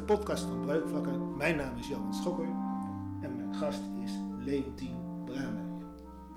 [0.00, 1.36] de podcast van Breukvakken.
[1.36, 2.48] Mijn naam is Johan Schokker
[3.22, 5.86] en mijn gast is Leontien Braameijer.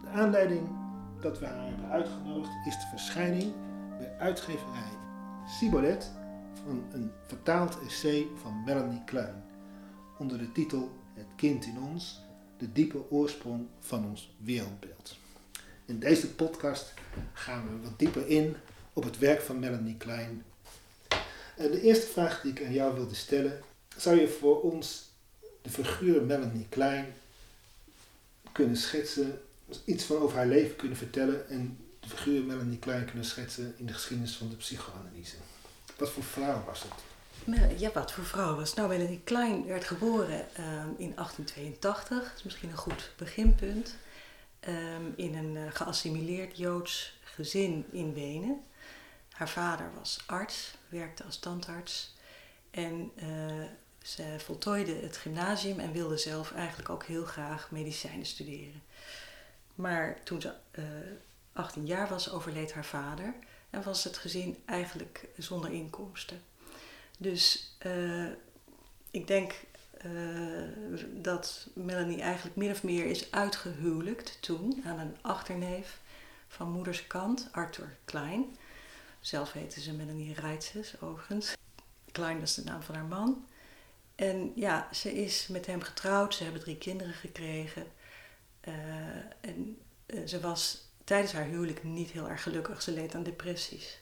[0.02, 0.70] De aanleiding
[1.22, 3.54] dat we haar hebben uitgenodigd is de verschijning
[3.98, 4.92] bij uitgeverij
[5.48, 6.12] Sibolet
[6.66, 9.44] van een vertaald essay van Melanie Klein
[10.18, 12.22] onder de titel Het kind in ons,
[12.58, 15.18] de diepe oorsprong van ons wereldbeeld.
[15.86, 16.94] In deze podcast
[17.34, 18.56] gaan we wat dieper in
[18.94, 20.44] op het werk van Melanie Klein
[21.64, 23.62] en de eerste vraag die ik aan jou wilde stellen,
[23.98, 25.12] zou je voor ons
[25.62, 27.14] de figuur Melanie Klein
[28.52, 29.42] kunnen schetsen,
[29.86, 33.86] iets van over haar leven kunnen vertellen en de figuur Melanie Klein kunnen schetsen in
[33.86, 35.36] de geschiedenis van de psychoanalyse?
[35.98, 36.92] Wat voor vrouw was het?
[37.80, 42.44] Ja, wat voor vrouw was Nou, Melanie Klein werd geboren ehm, in 1882, dat is
[42.44, 43.96] misschien een goed beginpunt,
[44.60, 48.62] ehm, in een uh, geassimileerd Joods gezin in Wenen.
[49.30, 52.16] Haar vader was arts, werkte als tandarts
[52.72, 53.64] en uh,
[54.02, 58.82] ze voltooide het gymnasium en wilde zelf eigenlijk ook heel graag medicijnen studeren.
[59.76, 61.08] Maar toen ze uh, eh,
[61.54, 63.34] 18 jaar was, overleed haar vader
[63.70, 66.42] en was het gezin eigenlijk zonder inkomsten.
[67.18, 68.30] Dus uh,
[69.12, 69.54] ik denk
[71.12, 76.00] dat Melanie eigenlijk min of meer is uitgehuwelijkt toen aan een achterneef
[76.48, 78.58] van moeders kant, Arthur Klein.
[79.24, 81.56] Zelf heette ze Melanie Reitzes, overigens.
[82.12, 83.46] Klein was de naam van haar man.
[84.16, 86.36] En ja, ze is met hem getrouwd.
[86.36, 87.86] Ze hebben drie kinderen gekregen.
[88.68, 88.74] Uh,
[89.42, 92.82] en uh, ze was tijdens haar huwelijk niet heel erg gelukkig.
[92.82, 94.00] Ze leed aan depressies.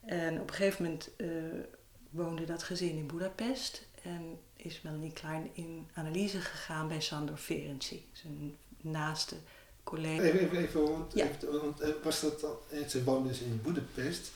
[0.00, 1.64] En op een gegeven moment uh,
[2.10, 3.86] woonde dat gezin in Budapest.
[4.02, 9.36] En is Melanie Klein in analyse gegaan bij Sandor Ferenczi, zijn naaste
[9.82, 10.22] collega.
[10.22, 11.26] Even, even, even want, ja.
[11.60, 12.46] want was dat,
[12.88, 14.30] ze woonde dus in Budapest.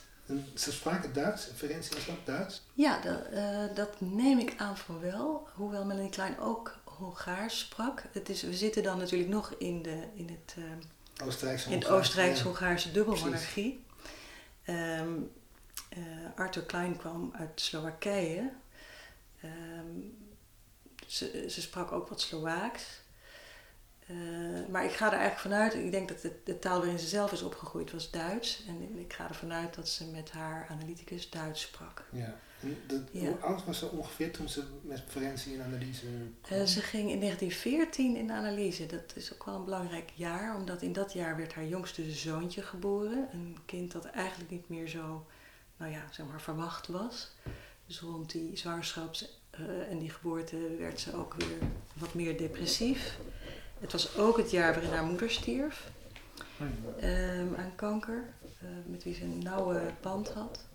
[0.55, 2.61] Ze spraken Duits, Ferenczi was dat Duits?
[2.73, 5.47] Ja, dat, uh, dat neem ik aan voor wel.
[5.53, 8.03] Hoewel Melanie Klein ook Hongaars sprak.
[8.11, 12.91] Het is, we zitten dan natuurlijk nog in, de, in het uh, Oostenrijks-Hongaarse Oostenrijks ja.
[12.91, 13.85] dubbelmonarchie.
[14.67, 15.31] Um,
[15.97, 16.03] uh,
[16.35, 18.51] Arthur Klein kwam uit Slowakije.
[19.43, 20.17] Um,
[21.07, 22.98] ze, ze sprak ook wat Slovaaks.
[24.11, 27.07] Uh, maar ik ga er eigenlijk vanuit, ik denk dat de, de, taal waarin ze
[27.07, 28.63] zelf is opgegroeid was Duits.
[28.67, 32.03] En ik ga ervan uit dat ze met haar analyticus Duits sprak.
[32.11, 32.35] Ja.
[32.87, 33.19] De, ja.
[33.19, 36.05] Hoe oud was ze ongeveer toen ze met Ferenczi in analyse
[36.51, 38.85] uh, ze ging in 1914 in analyse.
[38.85, 42.61] Dat is ook wel een belangrijk jaar, omdat in dat jaar werd haar jongste zoontje
[42.61, 43.27] geboren.
[43.31, 45.25] Een kind dat eigenlijk niet meer zo,
[45.77, 47.31] nou ja, zeg maar, verwacht was.
[47.85, 51.57] Dus rond die zwangerschaps uh, en die geboorte werd ze ook weer
[51.93, 53.17] wat meer depressief.
[53.79, 55.91] Het was ook het jaar waarin haar moeder stierf
[57.01, 58.23] um, aan kanker,
[58.63, 60.65] uh, met wie ze een nauwe band had,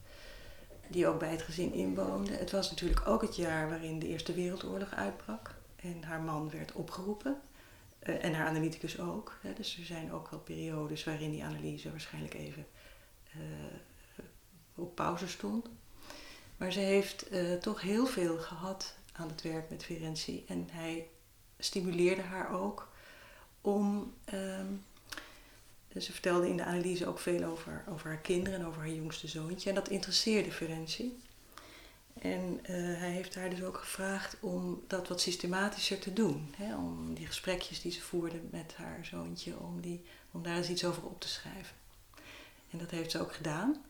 [0.88, 2.32] die ook bij het gezin inwoonde.
[2.32, 6.72] Het was natuurlijk ook het jaar waarin de Eerste Wereldoorlog uitbrak en haar man werd
[6.72, 7.40] opgeroepen.
[8.02, 9.38] Uh, en haar analyticus ook.
[9.40, 9.52] Hè.
[9.52, 12.66] Dus er zijn ook wel periodes waarin die analyse waarschijnlijk even
[13.36, 13.42] uh,
[14.74, 15.68] op pauze stond.
[16.56, 17.26] Maar ze heeft
[17.60, 21.08] toch heel veel gehad aan het werk met Ferenczi en hij
[21.58, 22.92] stimuleerde haar ook
[23.64, 24.12] om.
[24.34, 24.84] Um,
[26.00, 29.28] ze vertelde in de analyse ook veel over, over haar kinderen en over haar jongste
[29.28, 29.68] zoontje.
[29.68, 31.22] En dat interesseerde Ferenczi.
[32.20, 36.54] En uh, hij heeft haar dus ook gevraagd om dat wat systematischer te doen.
[36.56, 36.76] Hè?
[36.76, 40.84] Om die gesprekjes die ze voerde met haar zoontje, om, die, om daar eens iets
[40.84, 41.76] over op te schrijven.
[42.70, 43.84] En dat heeft ze ook gedaan.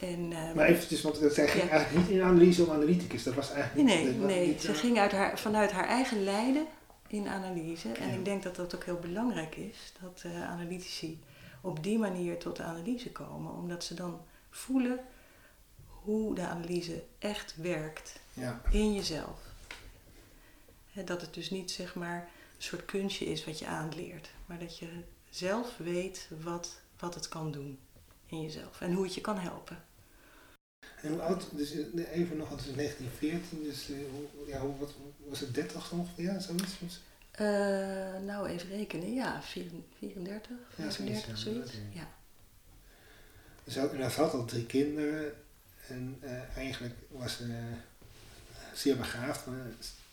[0.00, 1.70] En, uh, maar eventjes, want zij ging ja.
[1.70, 3.22] eigenlijk niet in analyse om analyticus.
[3.22, 4.04] Dat was eigenlijk niet...
[4.04, 6.66] Nee, nee, niet, ze ging uit haar, vanuit haar eigen lijden
[7.14, 7.92] in analyse.
[7.92, 11.20] En ik denk dat dat ook heel belangrijk is, dat uh, analytici
[11.60, 14.20] op die manier tot de analyse komen, omdat ze dan
[14.50, 15.00] voelen
[15.86, 18.60] hoe de analyse echt werkt ja.
[18.70, 19.38] in jezelf.
[21.04, 24.78] dat het dus niet zeg maar een soort kunstje is wat je aanleert, maar dat
[24.78, 24.88] je
[25.30, 27.78] zelf weet wat, wat het kan doen
[28.26, 29.84] in jezelf en hoe het je kan helpen.
[31.02, 33.96] En hoe oud, dus eh, even nog, het is 1914, dus uh,
[34.46, 34.92] ja, hoe, wat,
[35.28, 36.78] was het 30 ongeveer, ja, zoiets?
[37.40, 37.48] Uh,
[38.24, 41.72] nou, even rekenen, ja, 34, 35, ja, zoiets.
[41.92, 42.08] Ja.
[43.64, 45.32] Dus hij had al drie kinderen
[45.88, 47.54] en uh, eigenlijk was ze uh,
[48.74, 49.66] zeer begaafd, maar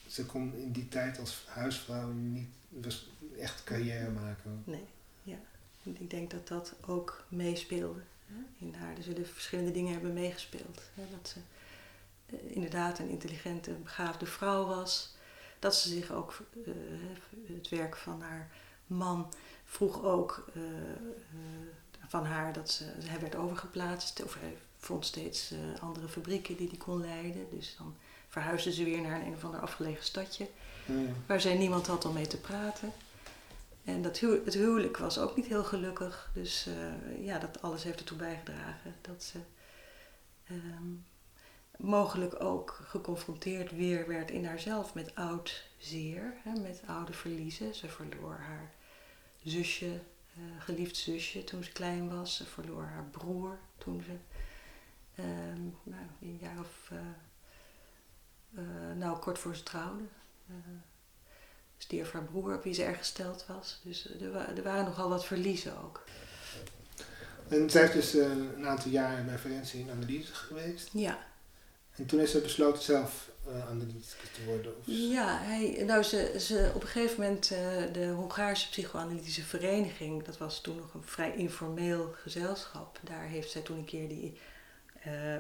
[0.08, 3.10] ze kon in die tijd als huisvrouw niet was
[3.40, 4.64] echt carrière maken.
[4.64, 4.86] Nee,
[5.24, 5.38] ja.
[5.84, 8.00] Ik denk dat dat ook meespeelde
[8.58, 8.98] in haar.
[8.98, 10.82] Er zullen verschillende dingen hebben meegespeeld.
[10.94, 11.04] Hè?
[11.12, 11.40] Dat ze
[12.26, 15.16] uh, inderdaad een intelligente, begaafde vrouw was.
[15.60, 16.74] Dat ze zich ook, uh,
[17.56, 18.52] het werk van haar
[18.88, 19.34] man
[19.66, 20.64] vroeg ook uh,
[22.08, 24.24] van haar dat ze, hij werd overgeplaatst.
[24.24, 27.48] Of hij vond steeds andere fabrieken die hij kon leiden.
[27.50, 27.96] Dus dan
[28.28, 30.48] verhuisde ze weer naar een, een of ander afgelegen stadje.
[30.86, 30.94] Ja.
[31.26, 32.94] Waar zij niemand had om mee te praten.
[33.84, 36.32] En dat het huwelijk was ook niet heel gelukkig.
[36.34, 39.40] Dus eh, ja, dat alles heeft ertoe bijgedragen dat ze
[40.44, 40.94] ehm,
[41.78, 47.76] mogelijk ook geconfronteerd weer werd in haarzelf met oud zeer, hè, met oude verliezen.
[47.76, 48.74] Ze verloor haar
[49.44, 50.00] zusje,
[50.34, 52.36] eh, geliefd zusje toen ze klein was.
[52.36, 54.16] Ze verloor haar broer toen ze
[55.16, 56.98] ehm, nou, een jaar of eh,
[58.96, 60.04] nou, kort voor ze trouwde.
[61.82, 63.80] Stierf haar broer op wie ze erg gesteld was.
[63.84, 66.04] Dus eh, er, er waren nogal wat verliezen ook.
[67.48, 70.90] En zij is dus eh, een aantal jaren bij Ferenczi in analyse geweest.
[70.94, 71.20] Ja,
[71.96, 74.78] En toen heeft ze besloten zelf uh, analyticus te worden.
[74.78, 74.84] Of...
[74.86, 77.48] ja hij, nou, ze, ze, op een gegeven moment
[77.94, 83.00] de Hongaarse Psychoanalytische Vereniging, dat was toen nog een vrij informeel gezelschap.
[83.04, 84.38] Daar heeft zij toen een keer die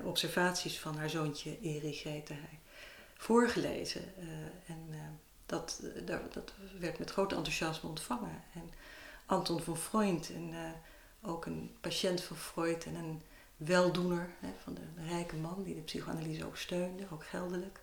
[0.03, 2.59] observaties van haar zoontje Erich, heette hij,
[3.17, 4.01] voorgelezen.
[4.65, 4.89] En
[5.51, 8.43] dat, dat, dat werd met groot enthousiasme ontvangen.
[8.53, 8.71] En
[9.25, 13.21] Anton van Freund, en, eh, ook een patiënt van Freud en een
[13.57, 17.79] weldoener hè, van de, de rijke man die de psychoanalyse ook steunde, ook geldelijk.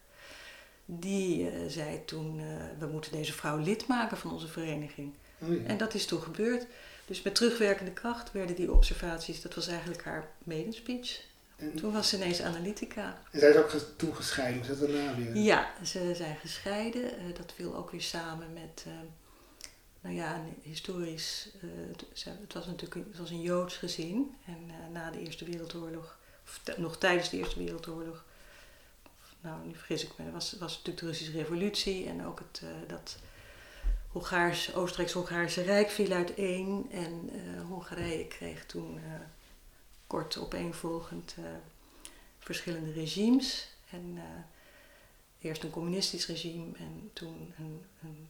[0.85, 2.47] Die eh, zei toen, eh,
[2.79, 5.15] we moeten deze vrouw lid maken van onze vereniging.
[5.38, 5.62] Oh, ja.
[5.62, 6.67] En dat is toen gebeurd.
[7.06, 11.26] Dus met terugwerkende kracht werden die observaties, dat was eigenlijk haar medenspeech.
[11.58, 13.22] En, Toen was ze ineens analytica.
[13.31, 15.37] en zij is ook ges- toen gescheiden, is dat daarna weer?
[15.37, 17.19] Ja, ze zijn gescheiden.
[17.19, 18.93] Eh, dat viel ook weer samen met, eh,
[20.00, 21.49] nou ja, een historisch.
[21.60, 21.69] eh,
[22.40, 24.34] het, was natuurlijk een, het was een Joods gezin.
[24.46, 28.25] En na de Eerste Wereldoorlog, of nog tijdens de Eerste Wereldoorlog,
[29.05, 32.62] of, nou nu vergis ik me, was, was natuurlijk de Russische Revolutie en ook het,
[32.87, 33.16] dat
[34.08, 36.87] Hongaars, Oostenrijks-Hongaarse Rijk viel uiteen.
[36.90, 37.31] En
[37.69, 39.00] Hongarije kreeg toen
[40.08, 41.44] kort opeenvolgend eh,
[42.38, 43.76] verschillende regimes.
[43.90, 44.22] En eh,
[45.38, 48.28] eerst een communistisch regime en toen een, een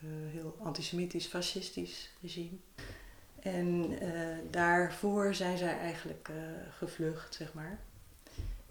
[0.00, 2.56] eh, heel antisemitisch, fascistisch regime.
[3.40, 3.98] En
[4.50, 6.30] daarvoor zijn zij eigenlijk
[6.70, 7.78] gevlucht, zeg maar.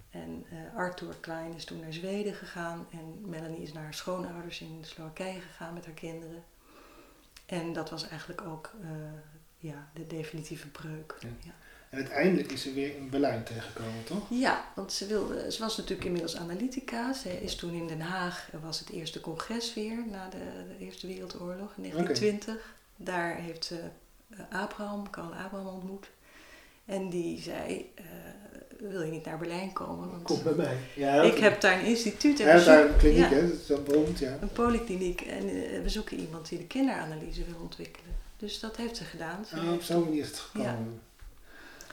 [0.09, 0.45] En
[0.75, 5.41] Arthur Klein is toen naar Zweden gegaan en Melanie is naar haar schoonouders in Slowakije
[5.41, 6.43] gegaan met haar kinderen.
[7.45, 8.71] En dat was eigenlijk ook
[9.57, 11.15] ja, de definitieve breuk.
[11.19, 11.29] Ja.
[11.39, 11.53] Ja.
[11.91, 14.23] En uiteindelijk is ze weer in Berlijn tegengekomen, toch?
[14.29, 17.13] Ja, want ze, wilde, ze was natuurlijk inmiddels analytica.
[17.13, 20.37] Ze is toen in Den Haag, er was het eerste congres weer na de,
[20.77, 22.75] de Eerste Wereldoorlog in 1920.
[22.95, 23.79] Daar heeft ze
[24.29, 26.09] eh, Abraham, Karl Abraham ontmoet.
[26.85, 28.03] En die zei, eh,
[28.89, 30.11] wil je niet naar Berlijn komen?
[30.11, 30.77] Want Kom bij mij.
[30.95, 33.47] Ja, ik heb daar een instituut en heeft daar een kliniek, ja, hè?
[33.47, 34.37] Dat is wel beroemd, ja.
[34.41, 35.21] een polykliniek.
[35.21, 38.15] En eh, we zoeken iemand die de kinderanalyse wil ontwikkelen.
[38.37, 39.45] Dus dat heeft ze gedaan.
[39.45, 40.69] Ze Oh, op zo'n manier is het gekomen.
[40.69, 41.01] En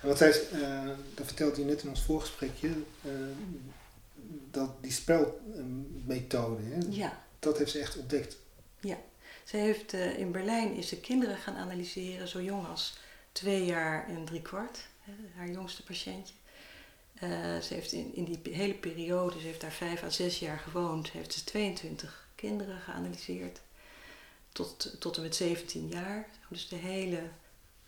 [0.03, 2.69] wat zij, eh, dat vertelde hij net in ons voorgesprekje,
[3.03, 3.11] eh,
[4.51, 7.25] dat die spelmethode, hè, ja.
[7.39, 8.37] dat heeft ze echt ontdekt.
[9.45, 12.99] Ze heeft eh, in Berlijn is ze kinderen gaan analyseren, zo jong als
[13.33, 16.35] twee jaar en drie kwart, hè, haar jongste patiëntje.
[17.63, 21.11] Ze heeft in, in die hele periode, ze heeft daar vijf à zes jaar gewoond,
[21.11, 23.61] heeft ze 22 kinderen geanalyseerd.
[24.53, 26.29] Tot, tot en met 17 jaar.
[26.49, 27.23] Dus de hele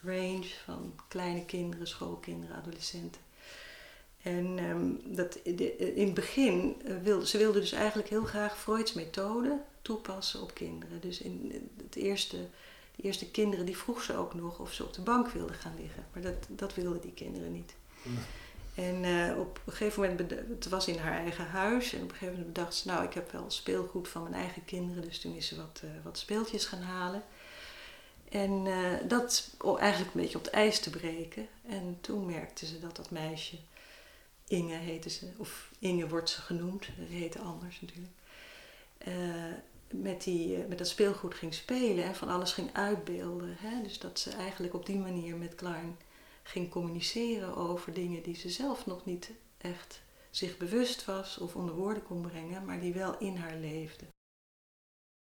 [0.02, 3.20] range van kleine kinderen, schoolkinderen, adolescenten.
[4.22, 8.92] En ehm, dat, in het begin eh, wilde ze wilde dus eigenlijk heel graag Freuds
[8.92, 11.00] methode toepassen op kinderen.
[11.00, 12.36] Dus in het eerste,
[12.96, 15.74] de eerste kinderen die vroeg ze ook nog of ze op de bank wilden gaan
[15.78, 16.06] liggen.
[16.12, 17.74] Maar dat, dat wilden die kinderen niet.
[18.74, 21.92] En eh, op een gegeven moment, het was in haar eigen huis.
[21.92, 24.64] En op een gegeven moment bedacht ze, nou ik heb wel speelgoed van mijn eigen
[24.64, 25.02] kinderen.
[25.02, 27.22] Dus toen is ze wat, eh, wat speeltjes gaan halen.
[28.30, 31.48] En eh, dat eigenlijk een beetje op het ijs te breken.
[31.66, 33.58] En toen merkte ze dat dat meisje,
[34.46, 38.12] Inge heette ze, of Inge wordt ze genoemd, dat heette anders natuurlijk.
[38.98, 39.54] eh,
[39.90, 43.56] met, die, eh, met dat speelgoed ging spelen en van alles ging uitbeelden.
[43.58, 43.82] Hè?
[43.82, 45.98] Dus dat ze eigenlijk op die manier met Klein
[46.42, 51.74] ging communiceren over dingen die ze zelf nog niet echt zich bewust was of onder
[51.74, 54.08] woorden kon brengen, maar die wel in haar leefden.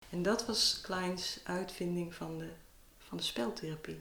[0.10, 2.50] En dat was Kleins uitvinding van de,
[3.12, 4.00] van de speltherapie.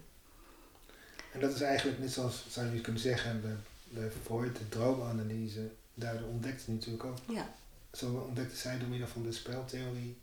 [1.33, 3.57] En dat is eigenlijk net zoals, zou je kunnen zeggen, bij,
[3.88, 7.17] bij Freud, de droomanalyse, daar ontdekte ze natuurlijk ook.
[7.29, 7.55] Ja,
[7.93, 10.17] Zo ontdekte zij door middel van de speltheorie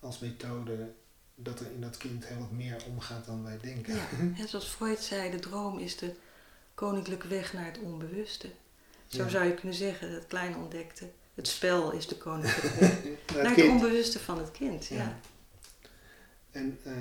[0.00, 0.92] als methode
[1.34, 3.94] dat er in dat kind heel wat meer omgaat dan wij denken.
[3.94, 4.08] ja.
[4.42, 6.14] En zoals Freud zei, de droom is de
[6.74, 8.48] koninklijke weg naar het onbewuste.
[9.06, 9.28] Zo Ja.
[9.28, 11.08] zou je kunnen zeggen dat Klein ontdekte.
[11.34, 14.86] Het spel is de koninklijke weg Naar naar het het onbewuste van het kind.
[14.86, 14.96] Ja.
[14.96, 15.18] Ja.
[16.50, 16.92] En eh,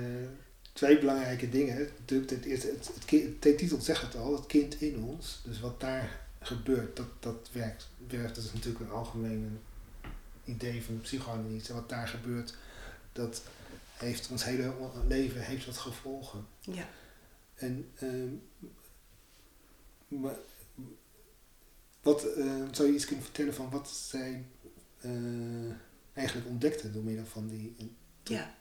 [0.78, 1.90] twee belangrijke dingen.
[2.00, 5.42] Natuurlijk, het, het, het, kind- de titel zegt het al, het kind in ons.
[5.44, 8.36] Dus wat daar gebeurt, dat, dat werkt, werkt.
[8.36, 9.48] Dat is natuurlijk een algemene
[10.46, 12.56] idee van psychoanalyse wat daar gebeurt,
[13.12, 13.42] dat
[13.94, 14.74] heeft ons hele
[15.08, 16.46] leven heeft wat gevolgen.
[16.60, 16.90] Ja.
[17.56, 18.34] En ehm,
[20.08, 20.36] maar,
[22.02, 24.46] wat eh, zou je iets kunnen vertellen van wat zij
[25.02, 25.12] eh,
[26.14, 27.76] eigenlijk ontdekte door middel van die.
[28.24, 28.56] ja.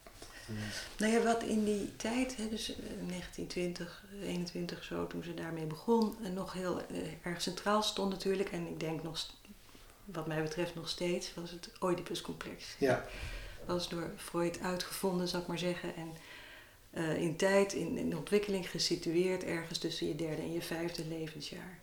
[0.98, 2.66] Nou ja, wat in die tijd, hè, dus
[3.06, 6.80] 1920, eh, 21 zo, toen ze daarmee begon, nog heel
[7.22, 9.26] erg centraal stond natuurlijk, en ik denk nog,
[10.04, 12.64] wat mij betreft nog steeds, was het Oedipuscomplex.
[12.78, 13.04] Ja.
[13.64, 16.12] Was door Freud uitgevonden, zou ik maar zeggen, en
[17.16, 21.78] in tijd, in, in ontwikkeling gesitueerd, ergens tussen je derde en je vijfde levensjaar.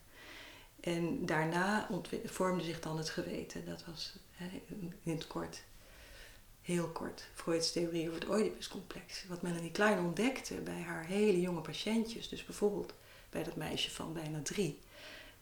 [0.84, 1.89] En daarna
[2.25, 3.65] vormde zich dan het geweten.
[3.65, 4.62] Dat was hè,
[5.03, 5.63] in het kort,
[6.63, 9.25] heel kort, Freud's theorie over het Oedipuscomplex.
[9.27, 12.93] Wat Melanie Klein ontdekte bij haar hele jonge patiëntjes, dus bijvoorbeeld
[13.29, 14.79] bij dat meisje van bijna drie,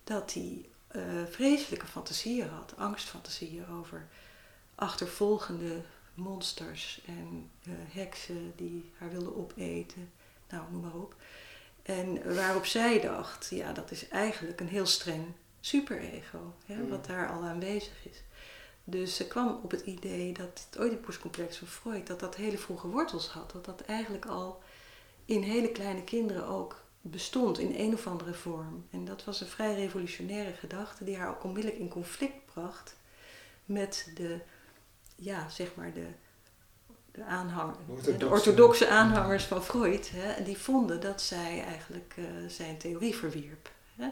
[0.04, 4.08] dat die uh, vreselijke fantasieën had, angstfantasieën over
[4.76, 5.82] achtervolgende
[6.14, 10.12] monsters en uh, heksen die haar wilden opeten,
[10.50, 11.16] nou noem maar op.
[11.84, 15.26] En waarop zij dacht, ja, dat is eigenlijk een heel streng
[15.60, 16.90] superego, ja, mm.
[16.90, 18.18] wat daar al aanwezig is.
[18.84, 22.88] Dus ze kwam op het idee dat het Oedipuscomplex van Freud, dat dat hele vroege
[22.88, 23.52] wortels had.
[23.52, 24.62] Dat dat eigenlijk al
[25.26, 28.86] in hele kleine kinderen ook bestond in een of andere vorm.
[28.90, 32.96] En dat was een vrij revolutionaire gedachte die haar ook onmiddellijk in conflict bracht
[33.66, 34.40] met de,
[35.16, 36.08] ja, zeg maar de
[37.12, 37.76] de, aanhang,
[38.18, 43.72] de orthodoxe aanhangers van Freud, hè, die vonden dat zij eigenlijk uh, zijn theorie verwierp.
[43.96, 44.10] Hè.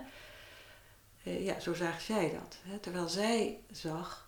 [1.23, 2.57] Uh, ja, zo zagen zij dat.
[2.63, 2.77] Hè.
[2.77, 4.27] Terwijl zij zag,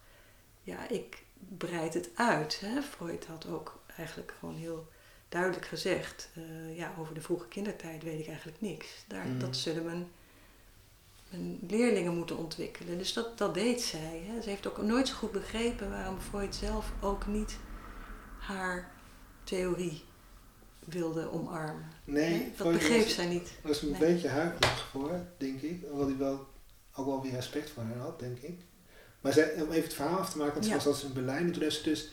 [0.64, 1.24] ja, ik
[1.58, 2.60] breid het uit.
[2.60, 2.82] Hè.
[2.82, 4.88] Freud had ook eigenlijk gewoon heel
[5.30, 8.88] duidelijk gezegd, uh, ja, over de vroege kindertijd weet ik eigenlijk niks.
[9.08, 9.40] Daar, mm.
[9.40, 10.08] Dat zullen mijn,
[11.30, 12.98] mijn, leerlingen moeten ontwikkelen.
[12.98, 14.24] Dus dat, dat deed zij.
[14.28, 14.42] Hè.
[14.42, 17.58] Ze heeft ook nooit zo goed begrepen waarom Freud zelf ook niet
[18.40, 18.92] haar
[19.44, 20.04] theorie
[20.86, 21.92] wilde omarmen.
[22.04, 23.48] Nee, dat begreep zij niet.
[23.62, 25.84] Daar was een beetje huiverig voor, denk ik.
[25.90, 26.48] Hoewel hij wel
[26.96, 28.60] ook wel weer respect voor haar had, denk ik.
[29.22, 30.72] Maar zij, om even het verhaal af te maken, want ja.
[30.72, 32.10] ze was als in Berlijn en toen heeft ze dus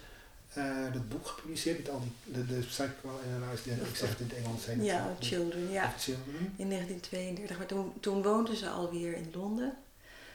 [0.58, 4.36] uh, dat boek gepubliceerd met al die, de, de psychoanalyse, ik zeg het in het
[4.44, 4.66] Engels.
[4.66, 5.94] Heet ja, Children, ja.
[5.98, 6.54] Children.
[6.56, 9.76] In 1932, maar toen, toen woonde ze alweer in Londen.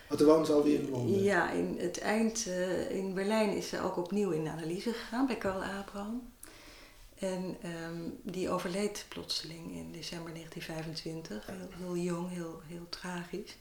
[0.08, 1.24] Want toen woonde ze alweer in Londen?
[1.24, 5.38] Ja, in het eind, uh, in Berlijn is ze ook opnieuw in analyse gegaan bij
[5.38, 6.32] Karl Abraham.
[7.20, 13.58] En um, die overleed plotseling in december 1925, heel, heel jong, heel, heel tragisch.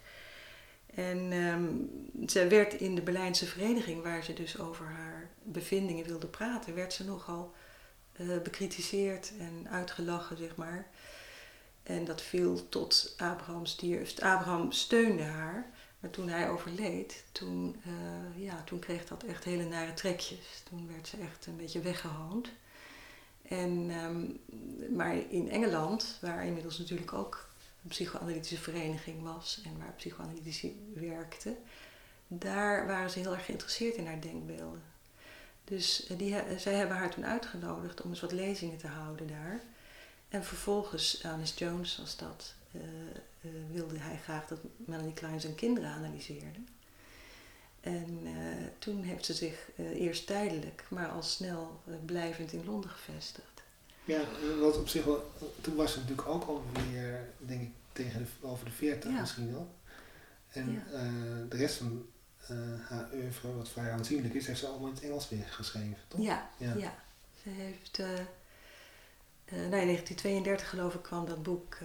[0.95, 1.91] En um,
[2.29, 6.93] ze werd in de Berlijnse vereniging, waar ze dus over haar bevindingen wilde praten, werd
[6.93, 7.55] ze nogal
[8.21, 10.87] uh, bekritiseerd en uitgelachen, zeg maar.
[11.83, 14.13] En dat viel tot Abrahams dier.
[14.15, 15.71] Abraham steunde haar.
[16.01, 20.63] Maar toen hij overleed, toen, uh, ja, toen kreeg dat echt hele nare trekjes.
[20.69, 22.49] Toen werd ze echt een beetje weggehoond.
[23.43, 24.41] En, um,
[24.97, 27.49] maar in Engeland, waar inmiddels natuurlijk ook
[27.83, 31.57] een psychoanalytische vereniging was en waar psychoanalytici werkten,
[32.27, 34.83] daar waren ze heel erg geïnteresseerd in haar denkbeelden.
[35.65, 39.61] Dus uh, die, zij hebben haar toen uitgenodigd om eens wat lezingen te houden daar.
[40.29, 42.83] En vervolgens, Alice Jones was dat, uh,
[43.71, 46.59] wilde hij graag dat Melanie Klein zijn kinderen analyseerde.
[47.81, 48.27] En
[48.79, 53.52] toen heeft ze zich eerst tijdelijk, maar al snel blijvend in Londen gevestigd.
[54.05, 54.21] Ja,
[54.61, 58.65] wat op zich wel, toen was ze natuurlijk ook alweer, denk ik, tegen de, over
[58.65, 59.21] de 40 ja.
[59.21, 59.75] misschien wel.
[60.49, 61.01] En ja.
[61.49, 62.07] de rest van
[62.89, 66.21] haar oeuvre, wat vrij aanzienlijk is, heeft ze allemaal in het Engels weer geschreven, toch?
[66.21, 66.75] Ja, ja.
[66.75, 66.95] ja.
[67.43, 68.07] Ze heeft uh,
[69.47, 71.79] nou, in 1932 geloof ik kwam dat boek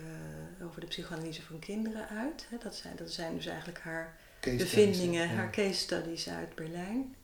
[0.63, 2.45] over de psychoanalyse van kinderen uit.
[2.50, 2.57] Hè.
[2.57, 7.15] Dat, zijn, dat zijn dus eigenlijk haar case bevindingen, studies, haar case studies uit Berlijn.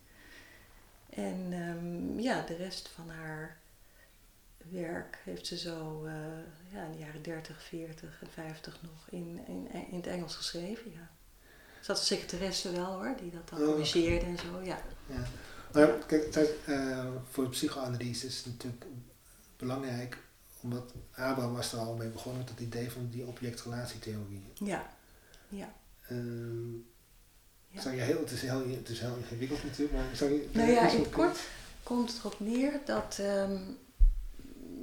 [1.09, 3.57] En um, ja, de rest van haar
[4.71, 6.13] werk heeft ze zo uh,
[6.71, 10.91] ja, in de jaren 30, 40 en 50 nog in, in, in het Engels geschreven.
[10.91, 11.09] Ja.
[11.81, 14.61] Ze had een secretaresse wel hoor, die dat dan oh, corrigeerde en zo.
[14.61, 14.81] Ja.
[15.05, 15.23] ja.
[15.73, 16.49] Maar kijk,
[17.29, 18.85] voor de psychoanalyse is het natuurlijk
[19.57, 20.17] belangrijk
[20.61, 24.43] omdat Abraham was er al mee begonnen met het idee van die object-relatietheorie.
[24.53, 24.93] Ja,
[25.49, 25.73] ja.
[26.11, 26.85] Um,
[27.67, 27.81] ja.
[27.81, 30.49] Zou je heel, het, is heel, het is heel ingewikkeld natuurlijk, maar zou je...
[30.51, 31.39] Nou ja, in het kort
[31.83, 33.77] komt het erop neer dat, um,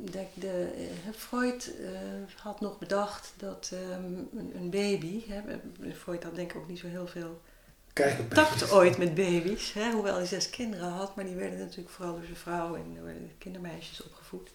[0.01, 0.73] dat de,
[1.07, 1.89] uh, Freud uh,
[2.37, 5.43] had nog bedacht dat um, een, baby, hè,
[5.95, 7.41] Freud had denk ik ook niet zo heel veel
[7.95, 12.15] contact ooit met baby's, hè, hoewel hij zes kinderen had, maar die werden natuurlijk vooral
[12.15, 14.51] door zijn vrouw en door de kindermeisjes opgevoed.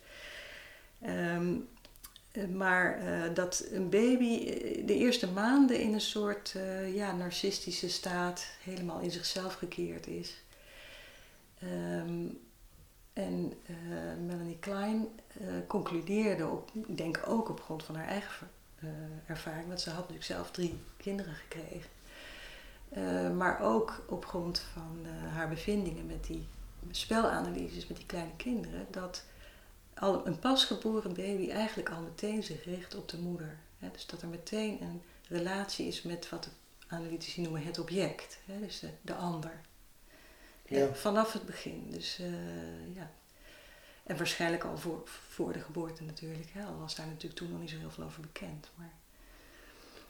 [1.05, 1.67] Um,
[2.53, 4.45] maar uh, dat een baby
[4.85, 10.43] de eerste maanden in een soort uh, ja, narcistische staat helemaal in zichzelf gekeerd is.
[11.59, 12.25] Ehm,
[13.15, 13.77] en uh,
[14.25, 15.07] Melanie Klein
[15.41, 18.49] uh, concludeerde, ik denk ook op grond van haar eigen
[18.83, 18.89] uh,
[19.25, 21.89] ervaring, want ze had natuurlijk zelf drie kinderen gekregen.
[23.37, 26.47] maar ook op grond van haar bevindingen met die
[26.91, 29.23] spelanalyses met die kleine kinderen, dat
[29.93, 33.57] al een pasgeboren baby eigenlijk al meteen zich richt op de moeder.
[33.79, 33.91] Hè?
[33.91, 36.49] Dus dat er meteen een relatie is met wat de
[36.87, 38.59] analytici noemen het object, hè?
[38.59, 39.61] dus de ander.
[40.65, 40.93] Ja.
[40.93, 41.87] Vanaf het begin.
[41.89, 43.11] Dus uh, ja.
[44.03, 46.49] En waarschijnlijk al voor, voor de geboorte natuurlijk.
[46.51, 46.65] Hè?
[46.65, 48.69] Al was daar natuurlijk toen nog niet zo heel veel over bekend.
[48.75, 48.93] Maar...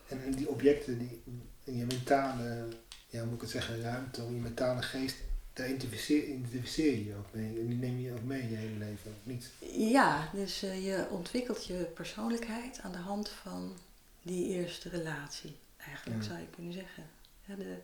[0.07, 1.21] En, die objecten, die,
[1.63, 2.67] in je mentale,
[3.07, 5.15] ja, moet ik het zeggen, ruimte, je mentale geest,
[5.53, 7.59] daar identificeer, je je ook mee.
[7.59, 9.51] En die neem je ook mee in je hele leven, niet?
[9.91, 13.77] Ja, dus uh, je ontwikkelt je persoonlijkheid aan de hand van
[14.21, 15.55] die eerste relatie.
[15.77, 17.03] Eigenlijk zou je kunnen zeggen.
[17.45, 17.77] Ja, de,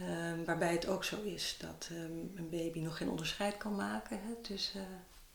[0.00, 4.20] um, waarbij het ook zo is dat um, een baby nog geen onderscheid kan maken
[4.22, 4.86] hè, tussen uh,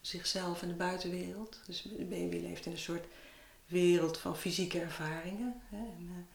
[0.01, 1.59] zichzelf en de buitenwereld.
[1.65, 3.05] Dus de baby leeft in een soort
[3.65, 5.61] wereld van fysieke ervaringen.
[5.69, 6.27] Hè, en,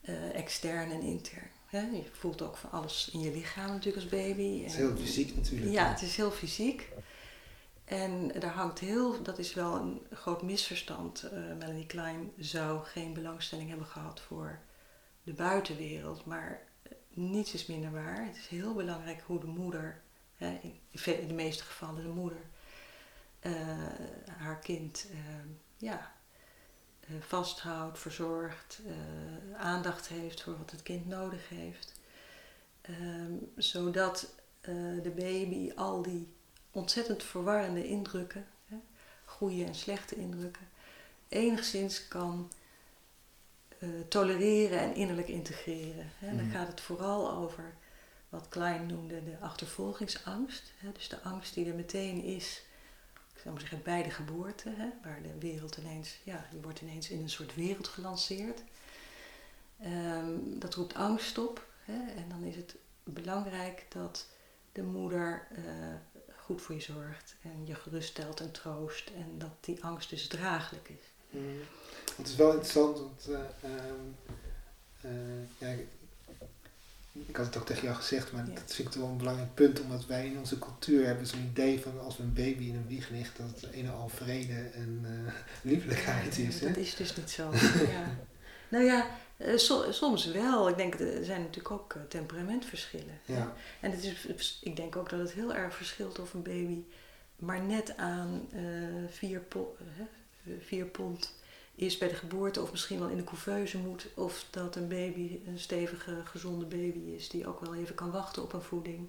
[0.00, 1.50] uh, extern en intern.
[1.70, 4.62] Je voelt ook van alles in je lichaam natuurlijk als baby.
[4.62, 5.72] Het is heel fysiek natuurlijk.
[5.72, 6.88] Ja, het is heel fysiek.
[7.84, 11.30] En daar hangt heel, dat is wel een groot misverstand.
[11.58, 14.60] Melanie Klein zou geen belangstelling hebben gehad voor
[15.22, 16.62] de buitenwereld, maar
[17.14, 18.26] niets is minder waar.
[18.26, 20.02] Het is heel belangrijk hoe de moeder,
[20.36, 20.60] hè,
[21.04, 22.40] in de meeste gevallen de moeder,
[23.42, 23.52] uh,
[24.38, 25.18] haar kind uh,
[25.76, 26.12] ja,
[27.08, 28.80] uh, vasthoudt, verzorgt,
[29.56, 31.92] aandacht heeft voor wat het kind nodig heeft.
[32.80, 34.34] Ehm, zodat
[35.02, 36.32] de baby al die
[36.70, 38.76] ontzettend verwarrende indrukken, hè,
[39.24, 40.68] goede en slechte indrukken,
[41.28, 42.50] enigszins kan
[44.08, 46.10] tolereren en innerlijk integreren.
[46.18, 46.36] Hè.
[46.36, 46.50] Dan mm.
[46.50, 47.74] gaat het vooral over
[48.28, 50.72] wat Klein noemde de achtervolgingsangst.
[50.76, 50.92] Hè.
[50.92, 52.62] Dus de angst die er meteen is,
[53.34, 56.80] ik zou maar zeggen, bij de geboorte, hè, waar de wereld ineens, ja, je wordt
[56.80, 58.62] ineens in een soort wereld gelanceerd.
[59.84, 61.66] Um, dat roept angst op.
[61.84, 64.26] Hè, en dan is het belangrijk dat
[64.72, 65.64] de moeder uh,
[66.36, 70.88] goed voor je zorgt en je geruststelt en troost en dat die angst dus draaglijk
[70.88, 71.13] is.
[71.34, 71.60] Mm.
[72.16, 73.70] Het is wel interessant, want uh,
[75.04, 75.10] uh,
[75.58, 75.68] ja,
[77.26, 79.80] ik had het ook tegen jou gezegd, maar dat vind ik wel een belangrijk punt,
[79.80, 82.86] omdat wij in onze cultuur hebben zo'n idee van als we een baby in een
[82.86, 86.60] wieg ligt, dat het een en al vrede en uh, liefelijkheid is.
[86.60, 87.50] Dat is dus niet zo.
[87.96, 88.16] ja.
[88.68, 89.06] Nou ja,
[89.90, 90.68] soms wel.
[90.68, 93.20] Ik denk, er zijn natuurlijk ook temperamentverschillen.
[93.24, 93.54] Ja.
[93.80, 96.82] En het is, ik denk ook dat het heel erg verschilt of een baby
[97.36, 98.48] maar net aan
[99.10, 99.76] vier, po
[100.60, 101.34] vier pond
[101.74, 104.06] is bij de geboorte of misschien wel in de couveuse moet.
[104.14, 108.42] Of dat een baby een stevige, gezonde baby is die ook wel even kan wachten
[108.42, 109.08] op een voeding.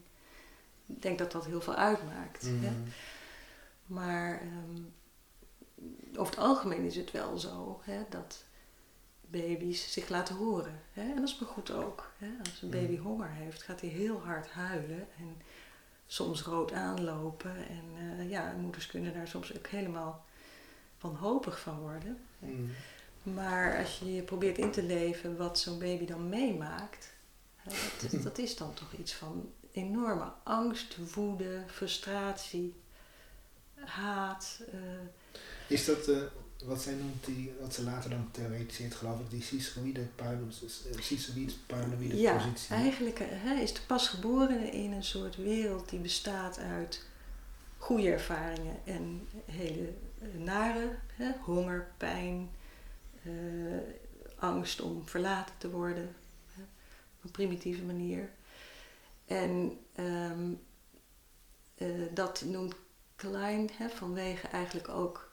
[0.86, 2.42] Ik denk dat dat heel veel uitmaakt.
[2.42, 2.72] Hè?
[2.72, 2.90] Mhm.
[3.86, 4.94] Maar um,
[6.18, 8.44] over het algemeen is het wel zo hè, dat
[9.22, 10.82] baby's zich laten horen.
[10.94, 11.02] Hè?
[11.02, 12.12] En dat is maar goed ook.
[12.18, 12.28] Hè?
[12.40, 13.04] Als een baby mhm.
[13.04, 15.42] honger heeft, gaat hij heel hard huilen en
[16.06, 17.68] soms rood aanlopen.
[17.68, 17.86] En
[18.20, 20.25] uh, ja, moeders kunnen daar soms ook helemaal
[21.10, 22.18] wanhopig van worden.
[22.40, 22.72] Mm.
[23.24, 27.10] Maar als je probeert in te leven wat zo'n baby dan meemaakt,
[27.64, 32.74] dat, dat, is dan toch iets van enorme angst, woede, frustratie,
[33.76, 34.60] haat.
[34.74, 34.80] Uh.
[35.68, 36.18] Is dat uh,
[36.64, 40.08] wat zij noemt, die, wat ze later dan theoretiseert, geloof ik, die schizoïde
[41.66, 42.76] paranoïde ja, positie?
[42.76, 47.04] Ja, eigenlijk uh, is de pasgeborene in een soort wereld die bestaat uit
[47.78, 49.94] goede ervaringen en hele
[50.34, 52.50] nare, hè, honger, pijn,
[53.24, 53.82] uh,
[54.36, 56.16] angst om verlaten te worden,
[56.54, 56.62] hè,
[57.18, 58.30] op een primitieve manier.
[59.26, 60.62] En um,
[61.78, 62.76] uh, dat noemt
[63.16, 65.32] Klein hè, vanwege eigenlijk ook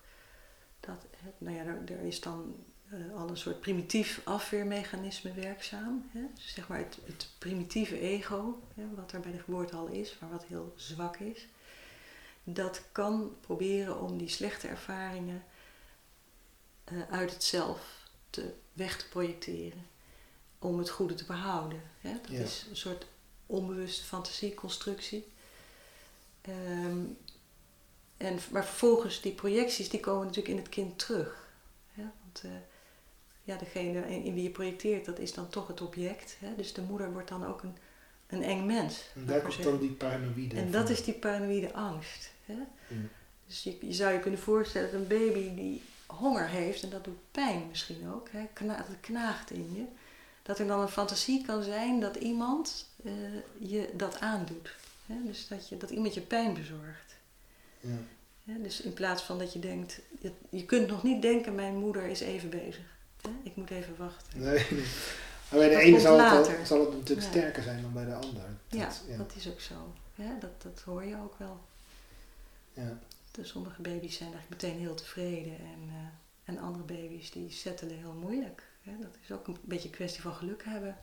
[0.80, 1.06] dat,
[1.38, 2.54] nou ja, er, is dan
[2.92, 6.08] uh, al een soort primitief afweermechanisme werkzaam.
[6.12, 6.20] Hè?
[6.34, 10.16] Dus zeg maar het, het primitieve ego, hè, wat er bij de geboorte al is,
[10.20, 11.48] maar wat heel zwak is
[12.44, 15.44] dat kan proberen om die slechte ervaringen
[16.92, 19.86] uh, uit het zelf te, weg te projecteren.
[20.58, 21.82] Om het goede te behouden.
[22.00, 22.12] Hè?
[22.22, 23.06] Dat is een soort
[23.46, 25.26] onbewuste fantasieconstructie.
[26.48, 27.18] Um,
[28.16, 31.48] en, maar vervolgens, die projecties die komen natuurlijk in het kind terug.
[31.92, 32.02] Hè?
[32.22, 32.50] Want uh,
[33.42, 36.36] ja, degene in, wie je projecteert, dat is dan toch het object.
[36.38, 36.56] Hè?
[36.56, 37.76] Dus de moeder wordt dan ook een,
[38.32, 39.10] een eng mens.
[39.14, 42.30] En daar komt dan die paranoïde En dat is die paranoïde angst.
[42.46, 42.58] Hè?
[43.46, 47.04] Dus je, je, zou je kunnen voorstellen dat een baby die honger heeft, en dat
[47.04, 49.84] doet pijn misschien ook, hè, kna knaagt in je,
[50.42, 53.12] dat er dan een fantasie kan zijn dat iemand uh,
[53.58, 54.74] je dat aandoet.
[55.06, 55.14] Hè?
[55.24, 57.16] Dus dat, je, dat iemand je pijn bezorgt.
[57.80, 57.98] Ja.
[58.44, 58.62] Hè?
[58.62, 62.02] Dus in plaats van dat je denkt, je, je kunt nog niet denken, mijn moeder
[62.02, 62.84] is even bezig.
[63.22, 63.30] Hè?
[63.42, 64.40] Ik moet even wachten.
[64.40, 64.66] Nee.
[65.52, 67.30] Maar bij de Dat ene zal het, al- zal het natuurlijk Ja.
[67.32, 68.42] sterker zijn dan bij de ander.
[68.68, 69.92] Dat- Ja, dat is ook zo.
[70.40, 71.60] Dat, dat hoor je ook wel.
[72.72, 72.98] ja.
[73.30, 75.96] De sommige baby's zijn eigenlijk meteen heel tevreden en, eh,
[76.44, 78.62] en andere baby's die settelen heel moeilijk.
[78.82, 78.92] Hè?
[79.00, 80.96] Dat is ook een beetje een kwestie van geluk hebben.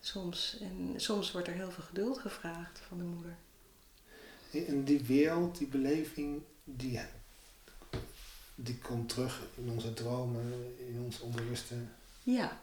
[0.00, 0.58] Soms.
[0.60, 3.36] En soms wordt er heel veel geduld gevraagd van de moeder.
[4.68, 7.00] En die wereld, die beleving, die,
[8.54, 11.74] die komt terug in onze dromen, in ons onbewuste.
[12.22, 12.60] Ja,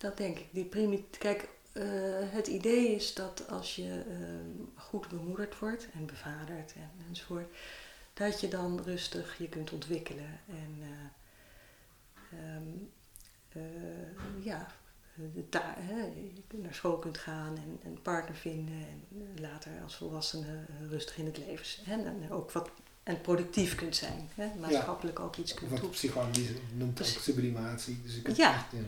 [0.00, 0.46] dat denk ik.
[0.50, 1.82] Die primit Kijk, eh,
[2.30, 4.16] het idee is dat als je eh,
[4.82, 7.46] goed bemoederd wordt en bevaderd en, enzovoort,
[8.14, 10.40] dat je dan rustig je kunt ontwikkelen.
[10.48, 12.62] En eh, ehm,
[13.52, 14.66] eh, ja,
[15.14, 16.12] de ta- hè,
[16.58, 19.04] naar school kunt gaan en een partner vinden en
[19.40, 22.06] later als volwassene rustig in het leven zijn.
[22.06, 22.70] En ook wat
[23.02, 24.28] en productief kunt zijn.
[24.34, 25.90] Hè, maatschappelijk ook iets kunt Wat doen.
[25.90, 28.00] psychoanalyse noemt ook sublimatie.
[28.02, 28.54] Dus je kunt Ja.
[28.54, 28.78] echt, ja.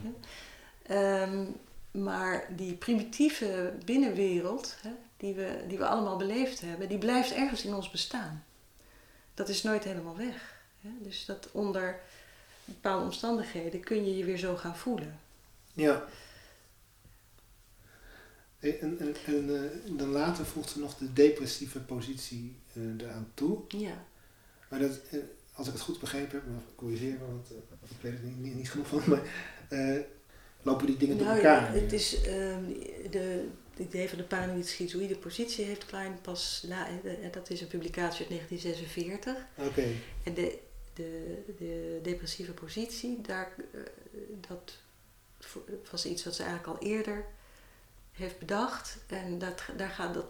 [0.83, 1.45] Ehm,
[1.91, 7.65] maar die primitieve binnenwereld, hè, die, we, die we allemaal beleefd hebben, die blijft ergens
[7.65, 8.43] in ons bestaan.
[9.33, 10.61] Dat is nooit helemaal weg.
[10.81, 10.89] Hè.
[11.01, 11.99] Dus dat onder
[12.65, 15.19] bepaalde omstandigheden kun je je weer zo gaan voelen.
[15.73, 16.05] Ja.
[18.59, 23.59] En, en, en eh, dan later voegt ze nog de depressieve positie eh, eraan toe.
[23.67, 24.05] Ja,
[24.69, 25.19] Maar dat, eh,
[25.53, 27.49] als ik het goed begrepen heb, maar corrigeer me, want
[27.89, 29.21] ik weet het niet, niet, niet genoeg van, maar
[30.63, 31.73] lopen die dingen door nou, elkaar?
[31.73, 32.63] het is ehm,
[33.09, 37.61] de, het idee van de paranoïde schizoïde positie heeft Klein pas, la, eh, dat is
[37.61, 39.35] een publicatie uit 1946.
[39.57, 39.85] Oké,
[40.23, 40.59] En de,
[40.93, 43.79] de, de depressieve positie, daar, eh,
[44.49, 44.77] dat
[45.91, 47.25] was iets wat ze eigenlijk al eerder
[48.11, 48.97] heeft bedacht.
[49.07, 50.25] En dat, daar gaat, dat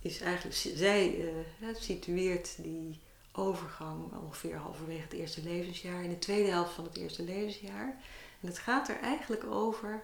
[0.00, 1.26] is eigenlijk, zij eh,
[1.58, 3.00] hè, situeert die
[3.32, 8.02] overgang ongeveer halverwege het eerste levensjaar, in de tweede helft van het eerste levensjaar.
[8.40, 10.02] En het gaat er eigenlijk over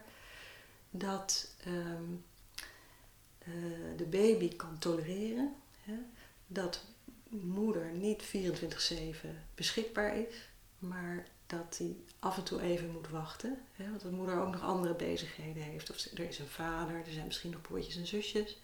[0.91, 2.15] dat ehm,
[3.39, 5.95] eh, de baby kan tolereren hè,
[6.47, 6.85] dat
[7.29, 10.35] moeder niet 24-7 beschikbaar is,
[10.79, 13.59] maar dat hij af en toe even moet wachten.
[13.73, 15.91] Hè, want de moeder ook nog andere bezigheden heeft.
[15.91, 18.61] Of er is een vader, er zijn misschien nog broertjes en zusjes.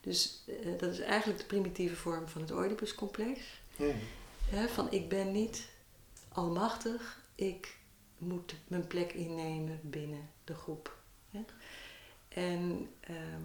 [0.00, 3.40] Dus eh, dat is eigenlijk de primitieve vorm van het Oedipuscomplex.
[3.76, 3.94] ja.
[4.50, 5.68] Hè, van ik ben niet
[6.28, 7.76] almachtig, ik
[8.18, 10.96] moet mijn plek innemen binnen de groep.
[12.28, 13.42] En ehm,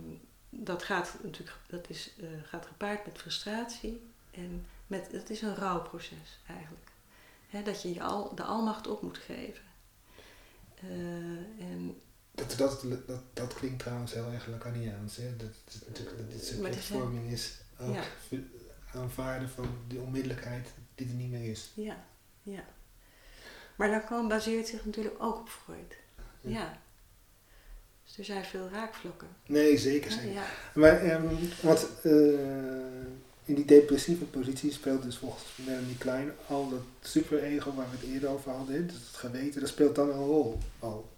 [0.50, 5.56] dat gaat natuurlijk dat is, eh, gaat gepaard met frustratie en met, het is een
[5.56, 6.90] rouwproces eigenlijk.
[7.66, 9.64] Dat je, je al, de almacht op moet geven.
[10.76, 10.88] Eh,
[11.70, 15.36] en, Dat, dat, dat, dat klinkt trouwens heel erg Lacaniaans, hè?
[15.36, 17.12] Dat, dat, dat dit het is ook
[17.78, 18.04] Ja.
[18.94, 21.72] aanvaarden van die onmiddellijkheid die er niet meer is.
[21.76, 22.06] ja,
[22.44, 22.64] ja.
[23.82, 25.96] Maar Lacan baseert zich natuurlijk ook op Freud.
[26.42, 26.50] Ja.
[26.60, 26.80] Ja.
[28.06, 29.28] Dus er zijn veel raakvlakken.
[29.46, 30.12] Nee, zeker.
[30.12, 30.32] Zeker.
[30.32, 30.44] ja.
[30.74, 31.22] Maar
[31.62, 32.12] wat, eh,
[33.46, 38.14] in die depressieve positie speelt dus volgens Melanie Klein al dat superego waar we het
[38.14, 41.10] eerder over hadden, dus het geweten, dat speelt dan een rol al.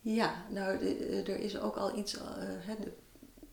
[0.00, 2.16] Ja, nou, de- er is ook al iets.
[2.16, 2.92] eh, hè, de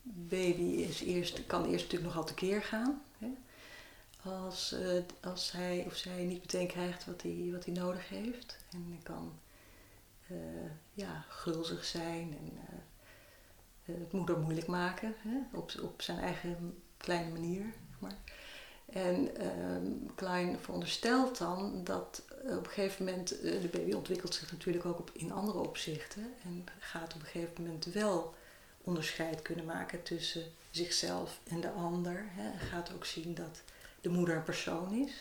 [0.04, 3.02] baby is eerst, kan eerst natuurlijk nogal tekeer gaan.
[4.24, 8.58] Als, eh, als hij of zij niet meteen krijgt wat hij, wat hij nodig heeft.
[8.72, 9.40] En kan
[10.28, 10.36] eh,
[10.94, 15.16] ja, gulzig zijn en eh, het moeder moeilijk maken.
[15.18, 15.58] Hè?
[15.58, 17.74] Op, op zijn eigen kleine manier.
[18.00, 18.18] maar.
[18.86, 24.86] En ehm, Klein veronderstelt dan dat op een gegeven moment, de baby ontwikkelt zich natuurlijk
[24.86, 28.36] ook op, in andere opzichten en gaat op een gegeven moment wel
[28.84, 32.26] onderscheid kunnen maken tussen zichzelf en de ander.
[32.28, 32.58] Hè.
[32.58, 33.62] Gaat ook zien dat
[34.02, 35.12] de moeder een persoon is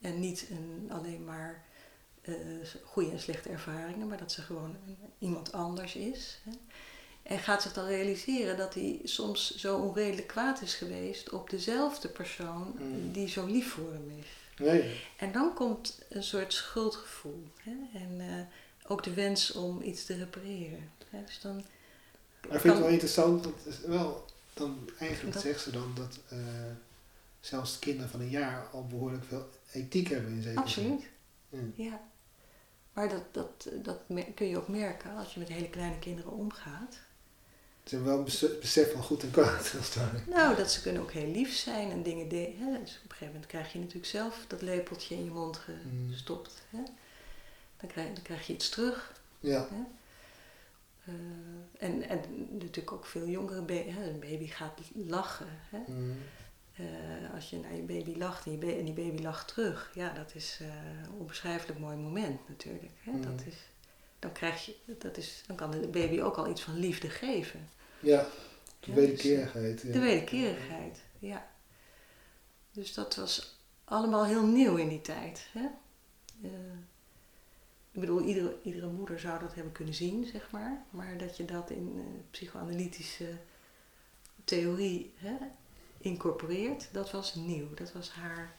[0.00, 1.64] en niet een, alleen maar
[2.22, 2.34] eh,
[2.84, 4.76] goede en slechte ervaringen, maar dat ze gewoon
[5.18, 6.40] iemand anders is.
[7.22, 12.08] En gaat zich dan realiseren dat hij soms zo onredelijk kwaad is geweest op dezelfde
[12.08, 13.12] persoon Mm.
[13.12, 14.26] die zo lief voor hem is.
[14.64, 15.00] Nee.
[15.16, 17.44] En dan komt een soort schuldgevoel.
[17.62, 17.98] Hè?
[17.98, 20.90] En eh, ook de wens om iets te repareren.
[21.10, 21.24] Hè?
[21.24, 21.54] Dus dan
[22.46, 26.18] Maar ik vind het wel interessant, is wel, dan eigenlijk Dat- zegt ze dan dat
[26.28, 26.38] eh,
[27.40, 30.92] zelfs kinderen van een jaar al behoorlijk veel ethiek hebben in zekere zin.
[30.92, 31.08] Absoluut,
[31.74, 31.84] Ja.
[31.84, 32.00] ja.
[32.92, 33.98] Maar dat, dat, dat
[34.34, 36.98] kun je ook merken als je met hele kleine kinderen omgaat.
[37.84, 39.96] Ze hebben wel een bes- besef van goed en kwaad, als.
[40.26, 42.78] Nou, dat ze kunnen ook heel lief zijn en dingen de- hè?
[42.80, 45.60] Dus op een gegeven moment krijg je natuurlijk zelf dat lepeltje in je mond
[45.92, 46.10] Mm.
[46.12, 46.62] gestopt.
[46.70, 46.82] Hè?
[47.76, 49.12] Dan, krijg, dan krijg je iets terug.
[49.40, 49.68] Ja.
[49.70, 49.82] Hè?
[51.78, 53.88] en, en natuurlijk ook veel jongere baby.
[53.90, 55.46] Een baby gaat lachen.
[55.70, 55.78] Hè?
[55.86, 56.10] Mhm.
[56.80, 59.90] Eh, als je naar je baby lacht en, je ba- en die baby lacht terug,
[59.94, 60.66] ja, dat is eh,
[61.02, 62.92] een onbeschrijfelijk mooi moment natuurlijk.
[63.00, 63.20] Hè?
[63.20, 63.54] Dat is,
[64.18, 67.68] dan, krijg je, dat is, dan kan de baby ook al iets van liefde geven.
[68.00, 68.26] Ja,
[68.80, 69.80] de wederkerigheid.
[69.82, 69.92] ja.
[69.92, 71.48] De wederkerigheid, ja.
[72.72, 75.48] Dus dat was allemaal heel nieuw in die tijd.
[75.52, 75.66] Hè?
[76.42, 76.50] Eh,
[77.92, 80.84] ik bedoel, iedere, iedere moeder zou dat hebben kunnen zien, zeg maar.
[80.90, 83.36] Maar dat je dat in eh, psychoanalytische
[84.44, 85.36] theorie hè,
[86.00, 87.74] incorporeert, dat was nieuw.
[87.74, 88.58] Dat was haar.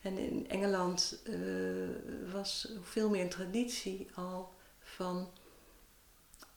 [0.00, 5.28] En in Engeland eh, was veel meer een traditie al van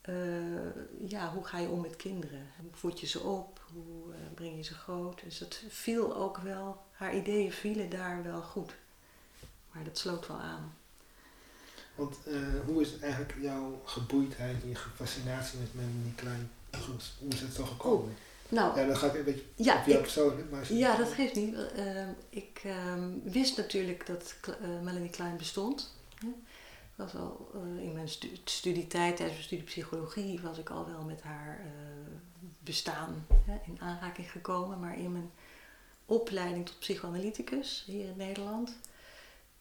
[0.02, 0.16] eh,
[1.08, 2.52] ja, hoe ga je om met kinderen?
[2.62, 3.62] Hoe voed je ze op?
[3.74, 5.22] Hoe eh, breng je ze groot?
[5.24, 8.76] Dus dat viel ook wel, haar ideeën vielen daar wel goed.
[9.72, 10.74] Maar dat sloot wel aan.
[11.96, 12.18] Want
[12.66, 16.52] hoe is eigenlijk jouw geboeidheid en je fascinatie met Melanie Klein?
[17.20, 18.16] Hoe is het zo gekomen?
[18.54, 20.50] Nou, Ja, dan ga ik een beetje ja, op jou ik, persoonlijk.
[20.52, 21.56] Maar ja, dat geeft niet.
[21.56, 25.96] Eh, ik ehm, wist natuurlijk dat eh, Melanie Klein bestond.
[26.20, 26.28] hè.
[26.96, 31.02] Was al, eh, in mijn stu- studietijd, tijdens mijn studie psychologie, was ik al wel
[31.02, 31.68] met haar eh,
[32.60, 34.80] bestaan hè, in aanraking gekomen.
[34.80, 35.32] Maar in mijn
[36.06, 38.78] opleiding tot psychoanalyticus hier in Nederland,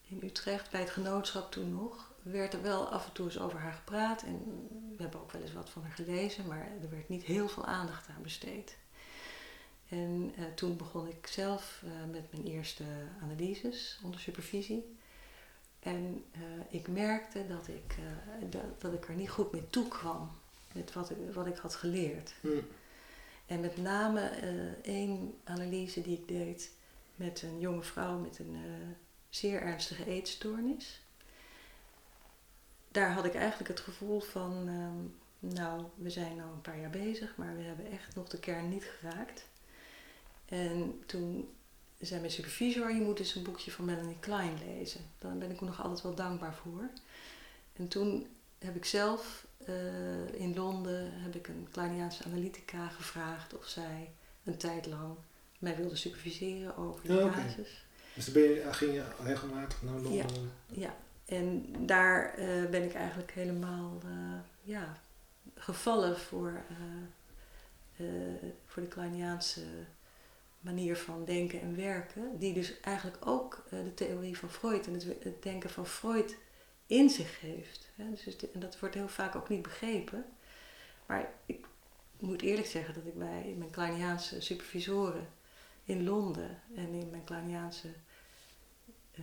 [0.09, 3.59] in Utrecht, bij het genootschap toen nog, werd er wel af en toe eens over
[3.59, 4.23] haar gepraat.
[4.23, 7.49] En we hebben ook wel eens wat van haar gelezen, maar er werd niet heel
[7.49, 8.77] veel aandacht aan besteed.
[9.93, 12.85] En eh, toen begon ik zelf eh, met mijn eerste
[13.23, 14.97] analyses onder supervisie.
[15.81, 17.97] En eh, ik merkte dat ik,
[18.51, 20.31] dat, dat ik er niet goed mee toe kwam
[20.75, 22.35] met wat ik, wat ik had geleerd.
[22.41, 22.49] Hm.
[23.47, 24.21] En met name
[24.83, 26.71] één analyse die ik deed
[27.15, 28.57] met een jonge vrouw met een
[29.29, 31.03] zeer ernstige eetstoornis.
[32.89, 36.91] Daar had ik eigenlijk het gevoel van, ehm, nou, we zijn al een paar jaar
[36.91, 39.51] bezig, maar we hebben echt nog de kern niet geraakt.
[40.53, 41.49] En toen
[42.01, 45.01] zei mijn supervisor, je moet eens een boekje van Melanie Klein lezen.
[45.19, 46.89] Daar ben ik nog altijd wel dankbaar voor.
[47.73, 48.27] En toen
[48.59, 54.11] heb ik zelf eh, in Londen heb ik een Kleiniaanse analytica gevraagd of zij
[54.45, 55.15] een tijd lang
[55.59, 57.35] mij wilde superviseren over de Ja, oké.
[57.35, 57.85] casus.
[58.15, 60.51] Dus dan ben je, ging je regelmatig naar Londen?
[60.67, 65.01] Ja, en daar eh, ben ik eigenlijk helemaal eh, ja,
[65.55, 69.61] gevallen voor, eh, eh, voor de Kleiniaanse
[70.63, 72.39] manier van denken en werken.
[72.39, 76.37] Die dus eigenlijk ook eh, de theorie van Freud en het, denken van Freud
[76.87, 77.89] in zich heeft.
[77.97, 78.11] Hè.
[78.11, 80.25] Dus het- en dat wordt heel vaak ook niet begrepen.
[81.07, 81.67] Maar ik
[82.19, 85.29] moet eerlijk zeggen dat ik bij mijn Kleiniaanse supervisoren
[85.85, 87.89] in Londen en in mijn Kleiniaanse
[89.13, 89.23] eh,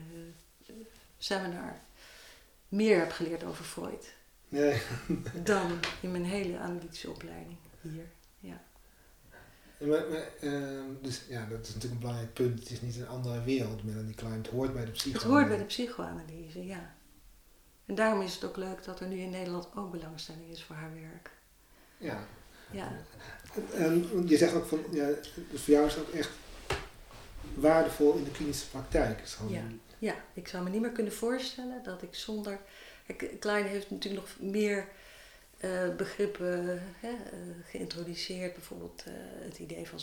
[1.18, 1.80] seminar
[2.68, 4.16] meer heb geleerd over Freud
[4.50, 4.82] Nee.
[5.44, 8.10] dan in mijn hele analytische opleiding hier.
[8.40, 8.62] Ja.
[9.80, 12.60] Maar, maar, ehm, dus ja, dat is natuurlijk een belangrijk punt.
[12.60, 14.34] Het is niet een andere wereld, Melanie Klein.
[14.38, 15.18] Het hoort bij de psycho.
[15.20, 16.96] Het hoort bij de psychoanalyse, ja.
[17.86, 20.76] En daarom is het ook leuk dat er nu in Nederland ook belangstelling is voor
[20.76, 21.30] haar werk.
[21.98, 22.28] Ja.
[22.72, 22.92] Ja,
[23.74, 25.08] En, je zegt ook van, ja,
[25.52, 26.30] dus voor jou is dat echt
[27.54, 29.28] waardevol in de klinische praktijk.
[29.28, 29.62] Gewoon- Ja.
[30.00, 32.60] ja, ik zou me niet meer kunnen voorstellen dat ik zonder...
[33.40, 34.88] Klein heeft natuurlijk nog meer
[35.60, 38.54] eh, begrippen hè, eh, geïntroduceerd.
[38.54, 39.14] Bijvoorbeeld eh,
[39.46, 40.00] het idee van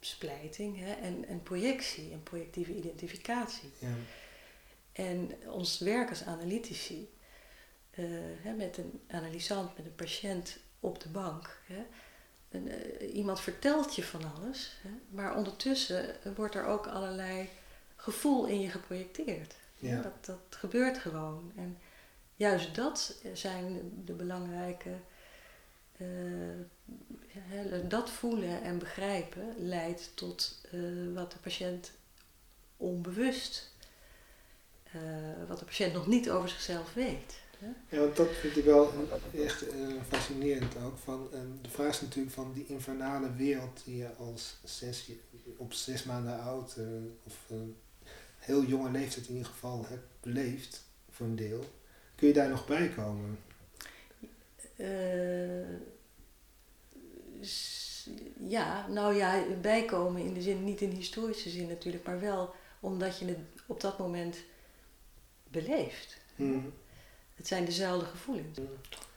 [0.00, 3.70] splijting hè, en, en projectie en projectieve identificatie.
[3.78, 3.94] Ja.
[4.92, 7.10] En ons werk als analytici,
[8.40, 11.60] hè, met een analysant, met een patiënt op de bank.
[11.66, 11.84] Hè,
[12.48, 12.68] en,
[13.02, 17.48] iemand vertelt je van alles, hè, maar ondertussen wordt er ook allerlei
[17.96, 19.54] gevoel in je geprojecteerd.
[19.76, 20.02] Ja.
[20.02, 21.52] Dat, dat gebeurt gewoon.
[21.56, 21.78] En
[22.38, 24.90] juist dat zijn de, belangrijke.
[25.96, 30.80] eh, dat voelen en begrijpen leidt tot eh,
[31.14, 31.90] wat de patiënt
[32.76, 33.72] onbewust
[34.92, 35.00] eh,
[35.48, 37.40] wat de patiënt nog niet over zichzelf weet.
[37.88, 38.92] Ja, want dat vind ik wel
[39.34, 39.64] echt
[40.08, 40.98] fascinerend ook.
[40.98, 45.10] Van, eh, de vraag is natuurlijk van die infernale wereld die je als zes,
[45.56, 46.76] op zes maanden oud,
[47.24, 47.52] of
[48.38, 51.64] heel jonge leeftijd in ieder geval, hebt beleefd, voor een deel.
[52.18, 53.38] Kun je daar nog bij komen?
[54.76, 55.76] Eh,
[58.48, 63.18] ja, nou ja, bijkomen in de zin, niet in historische zin natuurlijk, maar wel omdat
[63.18, 64.36] je het op dat moment
[65.48, 66.16] beleeft.
[66.36, 66.60] Hm.
[67.34, 68.58] Het zijn dezelfde gevoelens.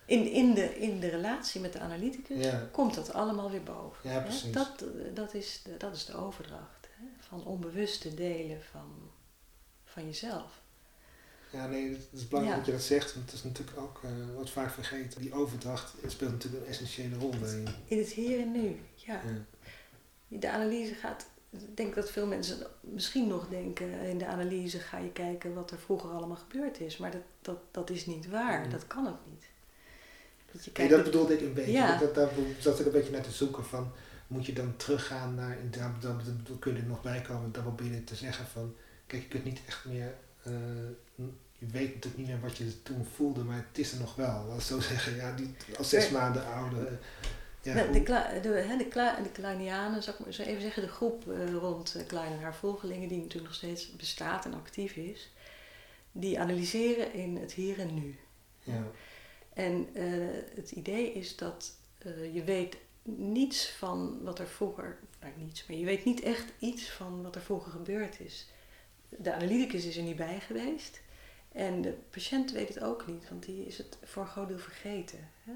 [0.06, 2.70] In, in, de, in de relatie met de analyticus Ja.
[2.72, 4.10] komt dat allemaal weer boven.
[4.10, 4.52] Ja, precies.
[4.52, 4.84] Dat,
[5.14, 7.06] dat, is de, dat is de overdracht hè?
[7.20, 9.12] van onbewuste delen van,
[9.84, 10.61] van jezelf.
[11.52, 14.36] Ja, nee, het is belangrijk dat je dat zegt, want het is natuurlijk ook, uh,
[14.36, 18.52] wat vaak vergeten, die overdracht speelt natuurlijk een essentiële rol bij In het hier en
[18.52, 19.22] nu, ja.
[20.28, 20.38] ja.
[20.38, 24.98] De analyse gaat, ik denk dat veel mensen misschien nog denken, in de analyse ga
[24.98, 28.70] je kijken wat er vroeger allemaal gebeurd is, maar dat, dat, dat is niet waar,
[28.70, 29.46] dat kan ook niet.
[30.52, 31.98] Dat, je kijkt nee, dat bedoelde ik een beetje, ja.
[31.98, 33.92] dat, daar zat ik een beetje naar te zoeken van,
[34.28, 37.64] moet je dan teruggaan naar, dan, dan, dan kun je er nog bij komen, dan
[37.64, 38.76] probeer je te zeggen van,
[39.08, 40.14] kijk, je kunt niet echt meer
[40.48, 40.54] uh,
[41.58, 44.46] je weet natuurlijk niet meer wat je toen voelde, maar het is er nog wel.
[44.48, 47.00] Laat zo zeggen, ja, die, als zes maanden oude.
[47.62, 51.28] Ja, de, de, de, de, de Kleinianen, zou ik maar zo even zeggen, de groep
[51.28, 55.32] uh, rond Klein en haar volgelingen, die natuurlijk nog steeds bestaat en actief is,
[56.12, 58.20] die analyseren in het hier en nu.
[58.64, 58.88] Ja.
[59.54, 61.74] En uh, het idee is dat
[62.34, 66.90] je weet niets van wat er vroeger, nou niets, maar je weet niet echt iets
[66.90, 68.48] van wat er vroeger gebeurd is
[69.18, 71.02] de analyticus is er niet bij geweest.
[71.52, 74.60] En de patiënt weet het ook niet, want die is het voor een groot deel
[74.60, 75.30] vergeten.
[75.44, 75.54] Hè?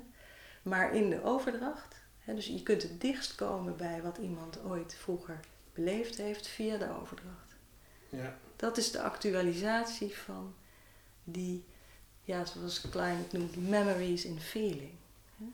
[0.61, 4.93] Maar in de overdracht, hè, dus je kunt het dichtst komen bij wat iemand ooit
[4.93, 5.39] vroeger
[5.73, 7.55] beleefd heeft via de overdracht.
[8.09, 8.37] Ja.
[8.55, 10.53] Dat is de actualisatie van
[11.23, 11.63] die,
[12.21, 14.93] ja, zoals Klein het noemt, memories in feeling.
[15.37, 15.45] Hè?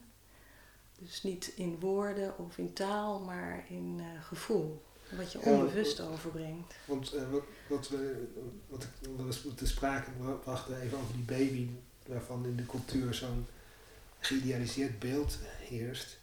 [0.99, 4.81] Dus niet in woorden of in taal, maar in uh, gevoel.
[5.17, 6.73] Wat je onbewust overbrengt.
[6.85, 8.27] Want uh, wat, wat, we,
[8.67, 10.09] wat wel eens te sprake
[10.43, 11.69] brachten even over die baby,
[12.05, 13.47] waarvan in de cultuur zo'n
[14.19, 16.19] geïdealiseerd beeld heerst.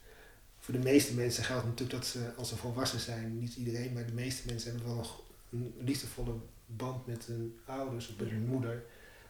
[0.59, 4.05] Voor de meeste mensen geldt natuurlijk dat ze als ze volwassen zijn, niet iedereen, maar
[4.05, 5.21] de meeste mensen hebben wel nog
[5.51, 6.33] een liefdevolle
[6.65, 8.83] band met hun ouders of met hun moeder.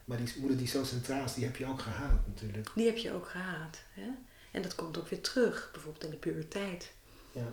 [0.04, 2.70] Maar die moeder die zo centraal is, die heb je ook gehaat natuurlijk.
[2.74, 3.82] Die heb je ook gehaat.
[3.92, 4.08] Hè?
[4.50, 6.92] En dat komt ook weer terug, bijvoorbeeld in de puberteit.
[7.32, 7.52] Ja.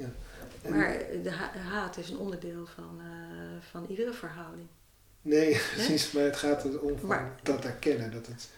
[0.00, 0.70] Ja.
[0.70, 1.30] Maar de
[1.70, 4.66] haat is een onderdeel van, uh, van iedere verhouding.
[5.22, 8.10] Nee, precies, maar het gaat erom maar, dat erkennen.
[8.12, 8.48] Dat het,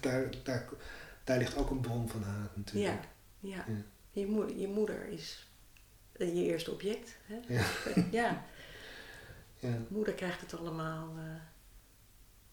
[0.00, 0.68] daar, daar,
[1.24, 3.02] daar ligt ook een bron van haat natuurlijk.
[3.40, 3.64] Ja, ja.
[3.66, 3.82] ja.
[4.10, 5.48] Je, moeder, je moeder is
[6.18, 7.16] je eerste object.
[7.26, 7.54] Hè?
[7.54, 7.64] Ja.
[8.20, 8.44] ja.
[9.58, 9.78] ja.
[9.88, 11.22] Moeder krijgt het allemaal uh,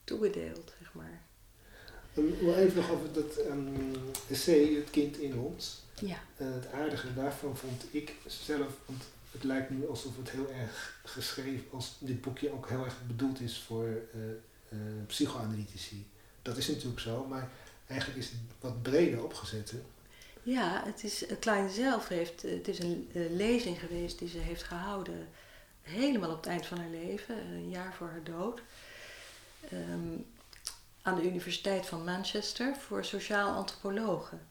[0.03, 1.21] toegedeeld, zeg maar.
[2.17, 3.93] Um, even nog over dat um,
[4.29, 5.84] essay, Het kind in ons.
[6.01, 6.19] Ja.
[6.37, 10.99] Uh, het aardige daarvan vond ik zelf, want het lijkt nu alsof het heel erg
[11.03, 14.21] geschreven, als dit boekje ook heel erg bedoeld is voor uh,
[14.69, 16.07] uh, psychoanalytici.
[16.41, 17.49] Dat is natuurlijk zo, maar
[17.87, 19.71] eigenlijk is het wat breder opgezet.
[19.71, 19.81] Hè?
[20.43, 25.27] Ja, het is, Klein zelf heeft, het is een lezing geweest die ze heeft gehouden
[25.81, 28.61] helemaal op het eind van haar leven, een jaar voor haar dood.
[29.73, 30.25] Um,
[31.01, 34.47] aan de Universiteit van Manchester voor sociaal antropologen.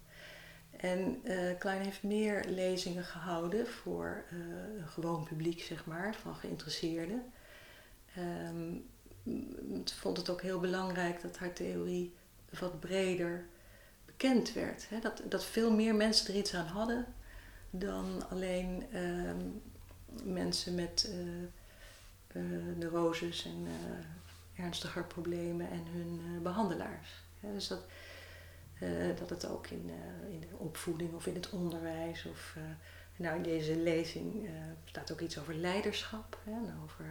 [0.85, 4.39] En uh, Klein heeft meer lezingen gehouden voor uh,
[4.79, 7.33] een gewoon publiek, zeg maar, van geïnteresseerden.
[8.19, 8.87] Um,
[9.85, 12.15] vond het ook heel belangrijk dat haar theorie
[12.59, 13.45] wat breder
[14.05, 14.89] bekend werd.
[14.89, 14.99] Hè?
[14.99, 17.07] Dat, dat veel meer mensen er iets aan hadden
[17.71, 19.63] dan alleen um,
[20.23, 21.11] mensen met
[22.33, 22.43] uh,
[22.77, 23.67] neuroses en
[24.57, 27.09] ernstiger problemen en hun behandelaars.
[27.41, 27.81] dus dat,
[29.19, 32.63] dat het ook in, uh, in de opvoeding of in het onderwijs of uh,
[33.17, 34.49] nou in deze lezing
[34.85, 36.39] staat ook iets over leiderschap.
[36.45, 37.05] Hè, en over,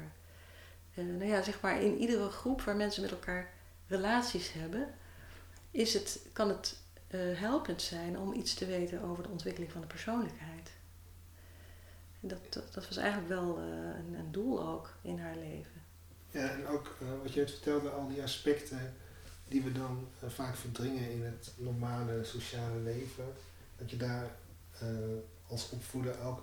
[0.93, 3.53] nou ja, zeg maar in iedere groep waar mensen met elkaar
[3.87, 4.87] relaties hebben,
[5.71, 6.81] is het, kan het
[7.35, 10.71] helpend zijn om iets te weten over de ontwikkeling van de persoonlijkheid.
[12.19, 15.81] Dat, dat, dat was eigenlijk wel een, een, doel ook in haar leven.
[16.31, 18.95] Ja, en ook wat je het vertelde, al die aspecten
[19.47, 23.25] die we dan uh, vaak verdringen in het normale sociale leven,
[23.77, 24.31] dat je daar
[24.83, 24.89] uh,
[25.47, 26.41] als opvoeder ook,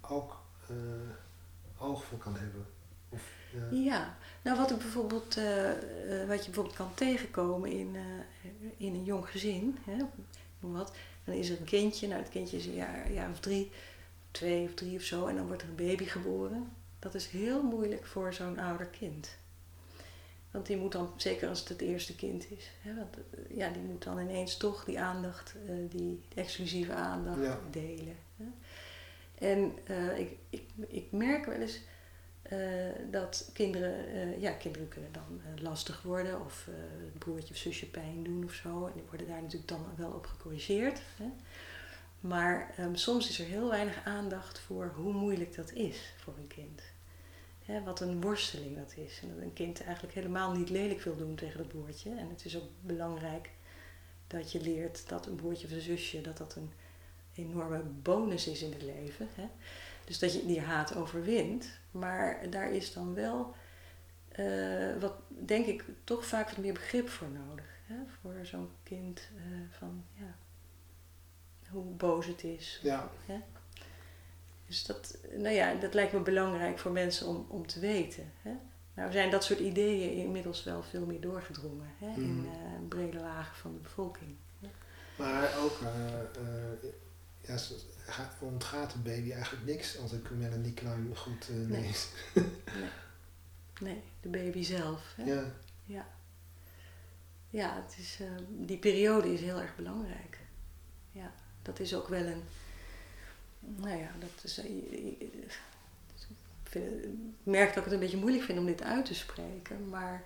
[0.00, 0.40] ook
[0.70, 0.76] uh,
[1.78, 2.66] oog voor kan hebben.
[3.08, 3.22] Of,
[3.70, 4.16] ja.
[4.42, 5.34] nou wat, ik bijvoorbeeld,
[6.26, 7.96] wat je bijvoorbeeld kan tegenkomen in,
[8.76, 10.04] in een jong gezin, hè,
[10.60, 10.92] wat,
[11.24, 13.70] dan is er een kindje, nou het kindje is een jaar, jaar of drie,
[14.30, 16.72] twee of drie of zo, en dan wordt er een baby geboren.
[16.98, 19.28] Dat is heel moeilijk voor zo'n ouder kind.
[20.52, 23.70] Want die moet dan, zeker als het het eerste kind is, hè, want, eh, ja,
[23.70, 28.16] die moet dan ineens toch die aandacht, uh, die exclusieve aandacht delen.
[28.36, 28.44] Hè.
[29.46, 31.80] En uh, ik, ik, ik merk wel eens
[32.52, 32.58] uh,
[33.10, 36.68] dat kinderen, ja, kinderen kunnen dan lastig worden of
[37.04, 38.86] het broertje of zusje pijn doen of zo.
[38.86, 41.00] En die worden daar natuurlijk dan wel op gecorrigeerd.
[41.16, 41.30] Hè.
[42.20, 46.46] Maar um, soms is er heel weinig aandacht voor hoe moeilijk dat is voor een
[46.46, 46.82] kind
[47.84, 49.20] wat een worsteling dat is.
[49.22, 52.10] En dat een kind eigenlijk helemaal niet lelijk wil doen tegen dat broertje.
[52.10, 53.50] En het is ook belangrijk
[54.26, 56.72] dat je leert dat een broertje of een zusje, dat dat een
[57.34, 59.28] enorme bonus is in het leven.
[59.34, 59.48] Hè.
[60.04, 61.68] Dus dat je die haat overwint.
[61.90, 63.54] Maar daar is dan wel,
[64.28, 67.80] eh, wat denk ik, toch vaak wat meer begrip voor nodig.
[67.86, 67.96] Hè?
[68.20, 69.42] Voor zo'n kind eh,
[69.78, 70.36] van, ja,
[71.68, 72.80] hoe boos het is.
[72.82, 73.10] Ja.
[73.26, 73.40] Hè?
[74.72, 78.32] Dus dat, nou ja, dat lijkt me belangrijk voor mensen om, om te weten.
[78.42, 78.50] Hè?
[78.94, 82.06] Nou zijn dat soort ideeën inmiddels wel veel meer doorgedrongen hè?
[82.20, 82.46] in Mhm.
[82.46, 84.36] eh, brede lagen van de bevolking.
[85.16, 86.92] Maar ook, eh, eh,
[87.40, 87.58] ja,
[88.40, 91.80] ontgaat een baby eigenlijk niks als ik Melanie Klein goed eh Nee.
[91.80, 92.08] lees.
[93.80, 95.12] Nee, de baby zelf.
[95.16, 95.24] Hè?
[95.24, 95.44] Ja.
[95.84, 96.06] Ja,
[97.50, 100.38] ja het is, eh, die periode is heel erg belangrijk.
[101.10, 102.42] Ja, dat is ook wel een.
[103.66, 104.58] Nou ja, dat is.
[104.58, 104.70] eh,
[106.72, 110.24] ik merk dat ik het een beetje moeilijk vind om dit uit te spreken, maar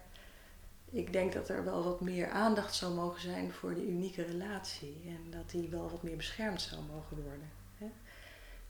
[0.91, 5.03] ik denk dat er wel wat meer aandacht zou mogen zijn voor de unieke relatie
[5.07, 7.51] en dat die wel wat meer beschermd zou mogen worden.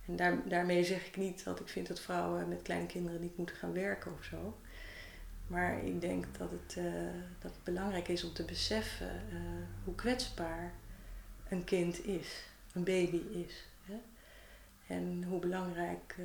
[0.06, 3.36] En daar, daarmee zeg ik niet dat ik vind dat vrouwen met kleine kinderen niet
[3.36, 4.56] moeten gaan werken of zo.
[5.46, 6.84] Maar ik denk dat het, eh,
[7.38, 9.36] dat het belangrijk is om te beseffen eh,
[9.84, 10.72] hoe kwetsbaar
[11.48, 12.42] een kind is,
[12.72, 13.64] een baby is.
[14.86, 16.24] En hoe belangrijk eh,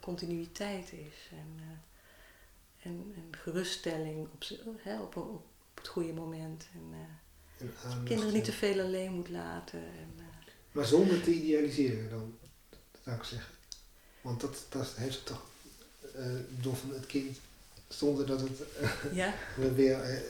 [0.00, 4.44] continuïteit is en, eh, en, en geruststelling op,
[4.78, 5.42] hè, op, op
[5.74, 6.66] het goede moment.
[6.74, 9.78] En eh, En aandacht, kinderen niet te veel alleen moet laten.
[9.78, 10.24] En,
[10.72, 12.38] Maar zonder te idealiseren dan,
[13.04, 13.54] zou ik zeggen.
[14.20, 15.46] Want dat, dat heeft het toch,
[16.56, 17.38] bedoel van het kind,
[17.88, 18.62] zonder dat het
[19.12, 20.22] ja, we weer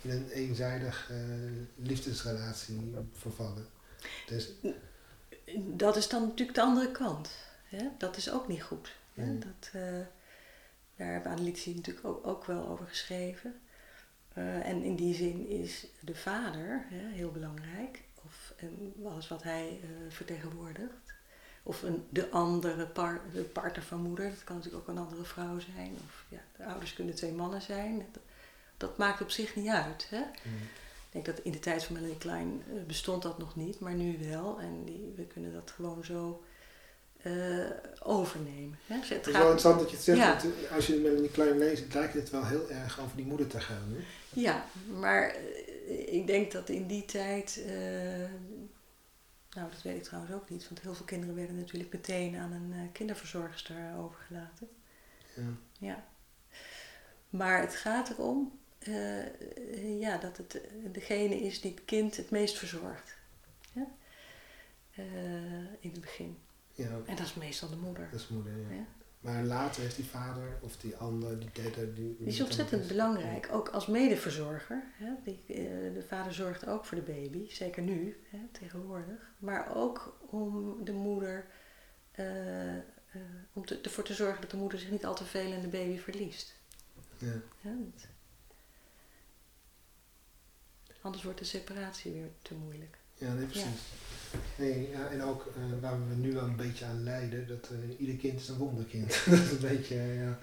[0.00, 1.10] in een eenzijdig
[1.76, 3.66] liefdesrelatie vervallen.
[4.26, 4.48] Dus
[5.56, 7.30] dat is dan natuurlijk de andere kant.
[7.64, 7.88] Hè?
[7.98, 8.92] Dat is ook niet goed.
[9.14, 9.24] Hè?
[9.26, 9.38] Nee.
[9.38, 9.82] Dat, eh,
[10.96, 13.60] daar hebben Alitie natuurlijk ook, ook wel over geschreven.
[14.32, 18.02] Eh, en in die zin is de vader hè, heel belangrijk.
[18.24, 21.14] Of en alles wat hij eh, vertegenwoordigt.
[21.62, 24.28] Of een, de andere par, de partner van moeder.
[24.28, 25.96] Dat kan natuurlijk ook een andere vrouw zijn.
[26.04, 28.06] Of ja, de ouders kunnen twee mannen zijn.
[28.12, 28.22] Dat,
[28.76, 30.06] dat maakt op zich niet uit.
[30.10, 30.18] Hè?
[30.18, 30.68] mm,
[31.12, 34.18] denk dat in de tijd van Melanie Klein eh, bestond dat nog niet, maar nu
[34.30, 34.60] wel.
[34.60, 36.44] En die, we kunnen dat gewoon zo
[37.22, 37.70] eh,
[38.02, 38.78] overnemen.
[38.86, 38.98] Hè?
[38.98, 40.36] Dus het het is wel interessant dat je het zegt, Ja.
[40.36, 43.46] want eh, als je Melanie Klein leest, lijkt het wel heel erg over die moeder
[43.46, 43.94] te gaan.
[43.94, 44.04] Hè?
[44.40, 44.64] ja,
[44.98, 45.36] maar
[45.88, 47.62] ik denk dat in die tijd.
[49.50, 52.52] nou, dat weet ik trouwens ook niet, want heel veel kinderen werden natuurlijk meteen aan
[52.52, 54.68] een kinderverzorgster overgelaten.
[55.36, 55.42] Ja.
[55.78, 56.04] Ja.
[57.30, 60.60] Maar het gaat erom eh, ja, dat het
[60.92, 63.16] degene is die het kind het meest verzorgt.
[63.72, 63.86] Ja?
[64.94, 65.04] Eh,
[65.80, 66.38] in het begin.
[66.74, 68.08] ja, En dat is meestal de moeder.
[68.10, 68.52] dat is moeder.
[68.70, 68.74] Ja.
[68.74, 68.84] Ja.
[69.20, 73.48] Maar later heeft die vader of die ander, die derde, die, Die is ontzettend belangrijk,
[73.52, 74.82] ook als medeverzorger.
[74.92, 75.10] Hè?
[75.24, 79.30] Die, eh, de vader zorgt ook voor de baby, zeker nu, hè, tegenwoordig.
[79.38, 81.46] Maar ook om de moeder,
[83.52, 85.68] om te, ervoor te zorgen dat de moeder zich niet al te veel in de
[85.68, 86.54] baby verliest.
[87.18, 87.32] Ja.
[87.60, 88.06] Ja, dat-
[91.02, 92.96] Anders wordt de separatie weer te moeilijk.
[93.14, 93.80] Ja, nee, precies.
[94.56, 98.00] Nee, ja, en ook eh, waar we nu wel een beetje aan lijden, dat eh,
[98.00, 99.08] ieder kind is een wonderkind.
[99.30, 100.38] dat is een beetje, eh, ja.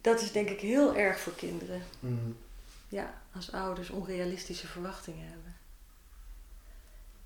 [0.00, 1.82] Dat is denk ik heel erg voor kinderen.
[2.00, 2.36] Mm,
[2.88, 5.54] Ja, als ouders onrealistische verwachtingen hebben.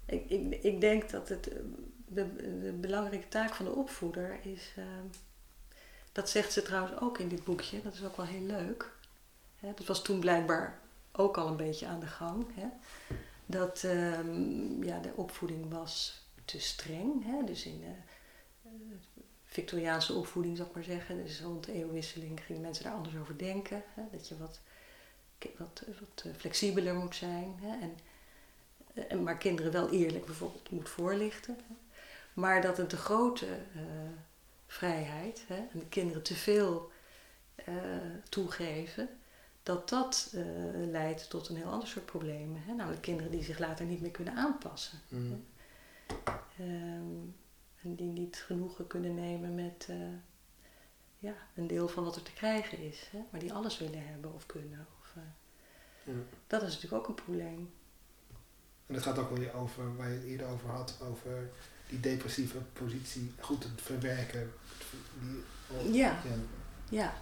[0.07, 1.45] Ik, ik, ik denk dat het,
[2.07, 4.72] de, de belangrijke taak van de opvoeder is.
[4.77, 4.85] eh,
[6.12, 8.91] dat zegt ze trouwens ook in dit boekje, dat is ook wel heel leuk.
[9.61, 10.79] Hè, dat was toen blijkbaar
[11.16, 12.46] ook al een beetje aan de gang.
[12.54, 12.66] Hè,
[13.46, 17.24] dat ehm, ja, de opvoeding was te streng.
[17.24, 17.94] Hè, dus in de
[18.62, 18.70] eh,
[19.44, 21.24] Victoriaanse opvoeding, zou ik maar zeggen.
[21.24, 23.82] Dus rond de eeuwwisseling gingen mensen daar anders over denken.
[23.94, 24.60] Hè, dat je wat
[25.56, 27.58] wat, wat eh, flexibeler moet zijn.
[27.60, 27.80] Hè?
[27.80, 27.98] En,
[28.94, 31.56] eh, en, maar kinderen wel eerlijk bijvoorbeeld moet voorlichten.
[32.34, 33.82] Maar dat het de grote eh,
[34.66, 35.56] vrijheid hè?
[35.56, 36.90] en de kinderen te veel
[37.54, 37.74] eh,
[38.28, 39.08] toegeven,
[39.64, 40.42] dat dat eh,
[40.90, 42.62] leidt tot een heel ander soort problemen.
[42.64, 42.74] Hè?
[42.74, 44.98] Namelijk kinderen die zich later niet meer kunnen aanpassen.
[45.08, 45.44] mm,
[46.58, 47.20] Ehm,
[47.82, 49.96] en die niet genoegen kunnen nemen met eh,
[51.18, 53.08] ja, een deel van wat er te krijgen is.
[53.10, 53.18] Hè?
[53.30, 54.86] Maar die alles willen hebben of kunnen.
[55.00, 55.22] Of, eh,
[56.14, 56.20] ja.
[56.46, 57.70] dat is natuurlijk ook een probleem.
[58.86, 61.50] En dat gaat ook wel weer over, waar je het eerder over had, over
[61.88, 64.52] die depressieve positie goed te verwerken.
[65.20, 65.42] Die,
[65.92, 66.20] Ja.
[66.22, 66.22] Ja.
[66.88, 67.14] Ja,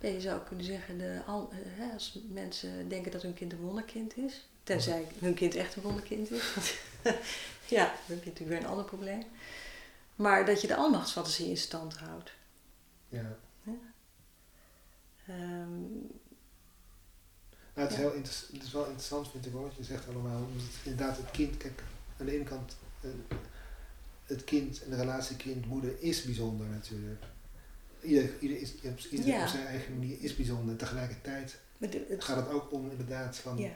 [0.00, 4.16] je zou kunnen zeggen, de, al, eh, als mensen denken dat hun kind een wonderkind
[4.16, 6.52] is, tenzij hun kind echt een wonderkind is,
[7.76, 9.22] ja, dan heb je natuurlijk weer een ander probleem.
[10.16, 12.32] Maar dat je de almachtsfantasie in stand houdt.
[13.08, 13.36] ja.
[15.26, 15.80] Ehm,
[17.74, 18.08] Nou, het, is Ja.
[18.08, 20.36] heel inter- het is wel interessant, vind ik wel, wat je zegt allemaal.
[20.42, 21.82] Omdat het inderdaad het kind, kijk,
[22.20, 23.10] aan de ene kant, eh,
[24.24, 27.24] het kind en de relatie kind-moeder is bijzonder natuurlijk.
[28.02, 28.74] Ieder, ieder, is,
[29.10, 29.42] ieder Ja.
[29.42, 30.76] op zijn eigen manier is bijzonder.
[30.76, 33.70] Tegelijkertijd de- het- gaat het ook om inderdaad van ja,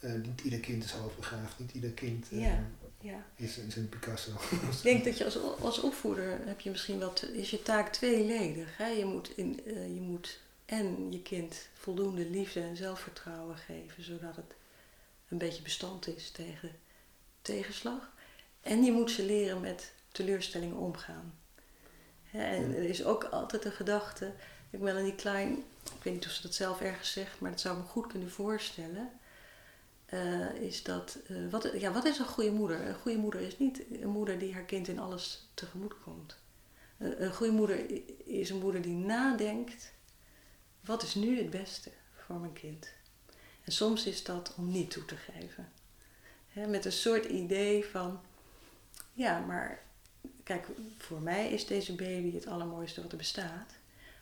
[0.00, 2.64] eh, niet ieder kind is hoogbegaafd, niet ieder kind eh, Ja.
[3.00, 3.24] ja.
[3.36, 4.30] is, is een Picasso.
[4.50, 7.92] Ik denk dat je als, als opvoeder heb je misschien wel, te- is je taak
[7.92, 8.76] tweeledig.
[8.76, 8.86] Hè?
[8.86, 14.36] Je, moet in, eh, je moet en je kind voldoende liefde en zelfvertrouwen geven, zodat
[14.36, 14.54] het
[15.28, 16.70] een beetje bestand is tegen
[17.42, 18.12] tegenslag.
[18.60, 21.34] En je moet ze leren met teleurstellingen omgaan.
[22.34, 24.32] En er is ook altijd een gedachte,
[24.70, 25.52] ik Melanie Klein,
[25.96, 28.06] ik weet niet of ze dat zelf ergens zegt, maar dat zou ik me goed
[28.06, 29.10] kunnen voorstellen.
[30.06, 32.86] eh, is dat, eh, wat, ja, wat is een goede moeder?
[32.88, 36.36] Een goede moeder is niet een moeder die haar kind in alles tegemoet komt.
[36.98, 37.84] Een, een goede moeder
[38.26, 39.92] is een moeder die nadenkt,
[40.80, 42.88] wat is nu het beste voor mijn kind?
[43.64, 45.72] En soms is dat om niet toe te geven.
[46.48, 48.20] Hè, met een soort idee van,
[49.12, 49.82] ja, maar
[50.44, 50.66] kijk,
[50.98, 53.72] voor mij is deze baby het allermooiste wat er bestaat.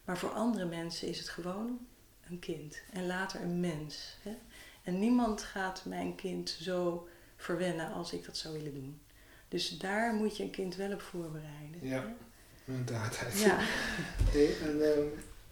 [0.05, 1.87] Maar voor andere mensen is het gewoon
[2.31, 4.17] een kind en later een mens.
[4.23, 4.37] Hè?
[4.83, 9.01] En niemand gaat mijn kind zo verwennen als ik dat zou willen doen.
[9.49, 11.89] Dus daar moet je een kind wel op voorbereiden.
[11.89, 12.01] Ja.
[12.01, 12.73] hè?
[12.73, 13.19] Inderdaad.
[13.35, 13.59] Ja.
[14.33, 15.07] Hey, en, ehm,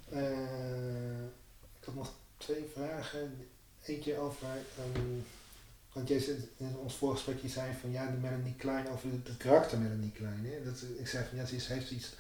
[0.09, 1.25] eh,
[1.81, 3.49] ik had nog twee vragen.
[3.85, 5.19] Eentje over, ehm,
[5.93, 9.37] want jij zei in ons voorgesprek, je zei van ja, de Melanie Klein, over het,
[9.37, 10.47] karakter Melanie Klein.
[10.47, 10.65] Hè?
[10.65, 12.15] Dat, ik zei van ja, ze heeft iets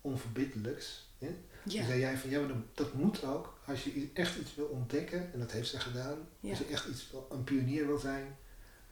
[0.00, 1.08] onverbiddelijks.
[1.18, 1.34] Hè?
[1.62, 3.58] Toen zei jij van ja, maar dat, moet ook.
[3.66, 6.50] Als je echt iets wil ontdekken, en dat heeft ze gedaan, Ja.
[6.50, 8.36] als je echt iets, een pionier wil zijn,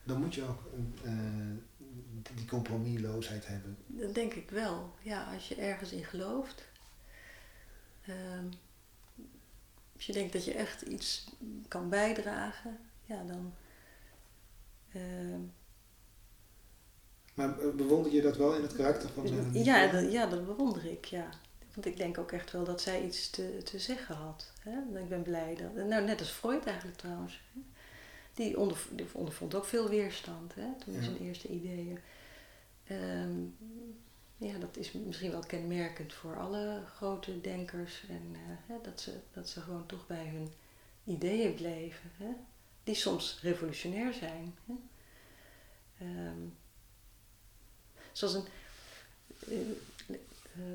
[0.05, 3.77] dan moet je ook een, eh, die compromisloosheid hebben.
[3.87, 4.95] Dat denk ik wel.
[5.03, 6.62] Ja, als je ergens in gelooft.
[8.07, 8.47] Ehm,
[9.95, 11.27] als je denkt dat je echt iets
[11.68, 13.55] kan bijdragen, ja, dan.
[14.95, 15.40] Ehm,
[17.34, 20.47] Maar eh, bewonder je dat wel in het karakter van Melanie ja, dat, ja, dat
[20.47, 21.28] bewonder ik, ja.
[21.74, 24.53] Want ik denk ook echt wel dat zij iets te, te zeggen had.
[24.61, 24.99] Hè?
[25.01, 25.86] Ik ben blij dat.
[25.86, 27.40] Nou, net als Freud eigenlijk trouwens.
[27.55, 27.61] hè.
[28.34, 31.03] Die, onderv- die ondervond ook veel weerstand hè, toen Ja.
[31.03, 31.99] zijn eerste ideeën.
[32.84, 33.40] Ehm,
[34.36, 38.05] ja, dat is misschien wel kenmerkend voor alle grote denkers.
[38.09, 40.53] En eh, hè, dat, ze, dat ze gewoon toch bij hun
[41.05, 42.11] ideeën bleven.
[42.16, 42.30] Hè?
[42.85, 44.55] Die soms revolutionair zijn.
[44.66, 44.74] Hè?
[45.99, 46.39] Ehm,
[48.12, 48.45] zoals een,
[49.49, 49.61] eh,
[50.11, 50.16] eh,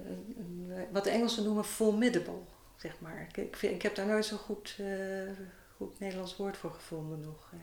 [0.09, 2.41] een- een- wat de Engelsen noemen formidable,
[2.77, 3.21] zeg maar.
[3.21, 5.31] Ik, ik, vind- ik heb daar nooit zo'n goed, eh,
[5.75, 7.49] goed Nederlands woord voor gevonden nog.
[7.53, 7.59] eh.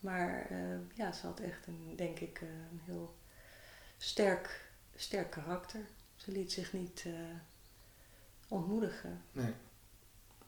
[0.00, 3.16] Maar eh, ja, ze had echt een, denk ik, eh, een heel
[3.96, 5.80] sterk, sterk karakter.
[6.16, 7.12] Ze liet zich niet eh,
[8.48, 9.22] ontmoedigen.
[9.32, 9.52] Nee.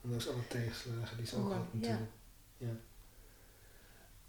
[0.00, 2.00] Ondanks alle tegenslagen die ze ook had natuurlijk.
[2.00, 2.06] Ja.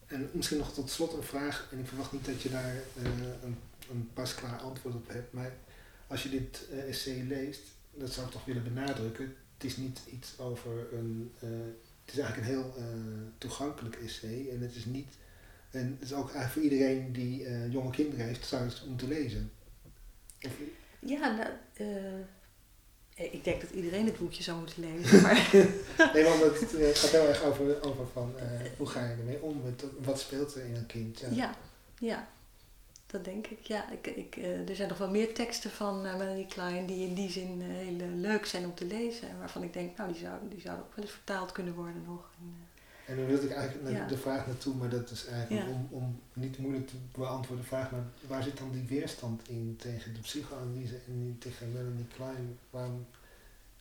[0.06, 3.04] En misschien nog tot slot een vraag, en ik verwacht niet dat je daar eh,
[3.44, 3.58] een,
[3.90, 5.54] een pasklaar antwoord op hebt, maar
[6.08, 7.62] als je dit eh, essay leest,
[7.92, 11.50] dat zou ik toch willen benadrukken, het is niet iets over een, eh,
[12.06, 12.74] het is eigenlijk een heel
[13.38, 14.50] toegankelijk essay.
[14.50, 15.18] En het is niet,
[15.72, 19.08] en het is ook eigenlijk voor iedereen die eh, jonge kinderen heeft, zou het moeten
[19.08, 19.52] lezen.
[20.42, 20.52] Of,
[21.00, 22.26] Ja, nou, eh,
[23.32, 25.22] ik denk dat iedereen het boekje zou moeten lezen.
[25.24, 25.49] Maar
[26.13, 28.45] Nee, want het eh, gaat heel erg over, over van eh,
[28.78, 29.61] hoe ga je ermee om,
[29.99, 31.19] wat speelt er in een kind.
[31.19, 31.28] Ja.
[31.32, 31.55] Ja,
[31.99, 32.28] ja,
[33.11, 33.59] dat denk ik.
[33.61, 37.07] Ja, ik, ik, eh, er zijn nog wel meer teksten van eh, Melanie Klein die
[37.07, 39.30] in die zin eh, heel eh, leuk zijn om te lezen.
[39.30, 42.03] En waarvan ik denk, nou, die zouden die zouden ook wel eens vertaald kunnen worden
[42.05, 42.30] nog.
[42.39, 42.70] En, eh,
[43.12, 46.20] En dan wilde ik eigenlijk naar de vraag naartoe, maar dat is eigenlijk om, om
[46.34, 50.99] niet moeilijk te beantwoorden vraag, maar waar zit dan die weerstand in tegen de psychoanalyse
[51.07, 52.57] en tegen Melanie Klein?
[52.70, 53.05] Waarom,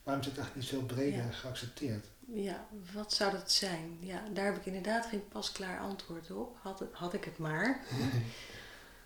[0.03, 2.05] waarom is het eigenlijk niet veel breder geaccepteerd?
[2.33, 3.97] ja, wat zou dat zijn?
[3.99, 6.57] Ja, daar heb ik inderdaad geen pasklaar antwoord op.
[6.61, 7.79] Had, het, had ik het maar.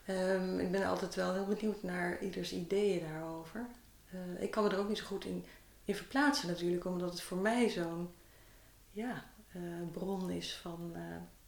[0.05, 3.65] Ehm, ik ben altijd wel heel benieuwd naar ieders ideeën daarover.
[4.09, 5.45] Eh, ik kan me er ook niet zo goed in,
[5.85, 8.09] in verplaatsen natuurlijk, omdat het voor mij zo'n
[8.91, 9.23] ja,
[9.91, 11.01] bron is van eh,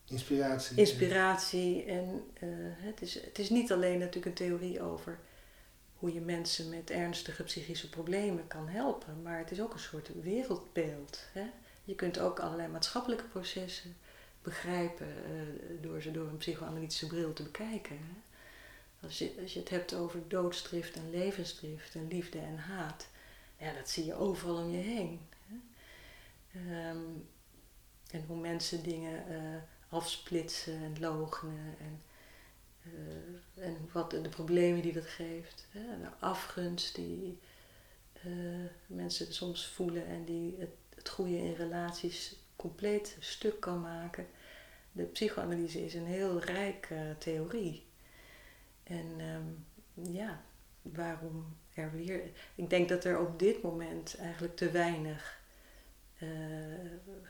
[0.10, 0.78] Inspiratie.
[0.78, 1.84] inspiratie.
[1.84, 5.20] En eh, het, is, het is niet alleen natuurlijk een theorie over
[5.95, 10.10] hoe je mensen met ernstige psychische problemen kan helpen, maar het is ook een soort
[10.22, 11.24] wereldbeeld.
[11.32, 11.45] Hè?
[11.84, 13.95] Je kunt ook allerlei maatschappelijke processen
[14.41, 15.32] begrijpen eh,
[15.82, 17.97] door ze door een psychoanalytische bril te bekijken.
[17.97, 18.22] Hè?
[19.08, 23.08] Als, je, als je het hebt over doodsdrift en levensdrift en liefde en haat,
[23.58, 25.20] ja, dat zie je overal om je heen.
[25.47, 25.55] Hè?
[28.12, 32.01] En hoe mensen dingen eh, afsplitsen en logenen en,
[32.84, 35.68] eh, en wat de problemen die dat geeft.
[35.72, 35.99] Hè?
[36.01, 37.39] De afgunst die
[38.14, 38.32] eh,
[38.86, 44.28] mensen soms voelen en die het, het goede in relaties compleet stuk kan maken.
[44.91, 47.86] De psychoanalyse is een heel rijke theorie.
[48.84, 50.41] En ehm, ja,
[50.82, 52.22] waarom er weer.
[52.55, 55.39] Ik denk dat er op dit moment eigenlijk te weinig
[56.18, 56.28] eh,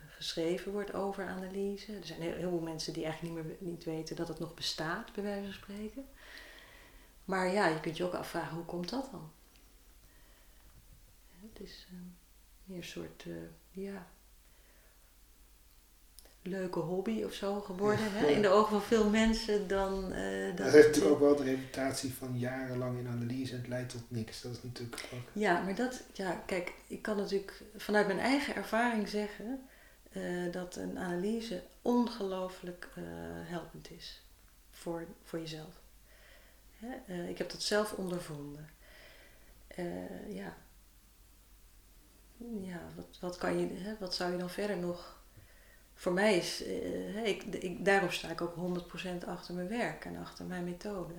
[0.10, 1.96] geschreven wordt over analyse.
[1.96, 5.14] Er zijn heel, veel mensen die eigenlijk niet meer niet weten dat het nog bestaat,
[5.14, 6.06] bij wijze van spreken.
[7.26, 9.32] Maar ja, je kunt je ook afvragen, hoe komt dat dan?
[11.40, 12.00] Het is uh,
[12.64, 13.36] meer een soort, uh,
[13.72, 14.08] ja,
[16.48, 18.28] leuke hobby of zo geworden, hè?
[18.28, 20.14] in de ogen van veel mensen, dan...
[20.14, 23.90] Uh, dat heeft natuurlijk ook wel de reputatie van jarenlang in analyse en het leidt
[23.90, 24.42] tot niks.
[24.42, 25.20] Dat is natuurlijk ook...
[25.34, 29.68] Ja, maar dat, ja, kijk, ik kan natuurlijk vanuit mijn eigen ervaring zeggen
[30.12, 33.04] uh, dat een analyse ongelooflijk uh,
[33.50, 34.22] helpend is
[34.72, 35.82] voor, voor jezelf.
[36.76, 37.28] Hè?
[37.28, 38.70] ik heb dat zelf ondervonden.
[40.30, 40.58] ja,
[42.62, 43.96] ja wat, wat, kan je, hè?
[44.00, 45.18] wat zou je dan verder nog
[45.98, 48.80] voor mij is, uh, ik, ik, daarom sta ik ook
[49.24, 51.14] 100% achter mijn werk en achter mijn methode.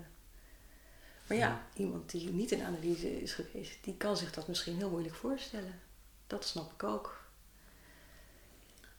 [1.27, 4.91] Maar ja, iemand die niet in analyse is geweest, die kan zich dat misschien heel
[4.91, 5.81] moeilijk voorstellen.
[6.27, 7.27] Dat snap ik ook.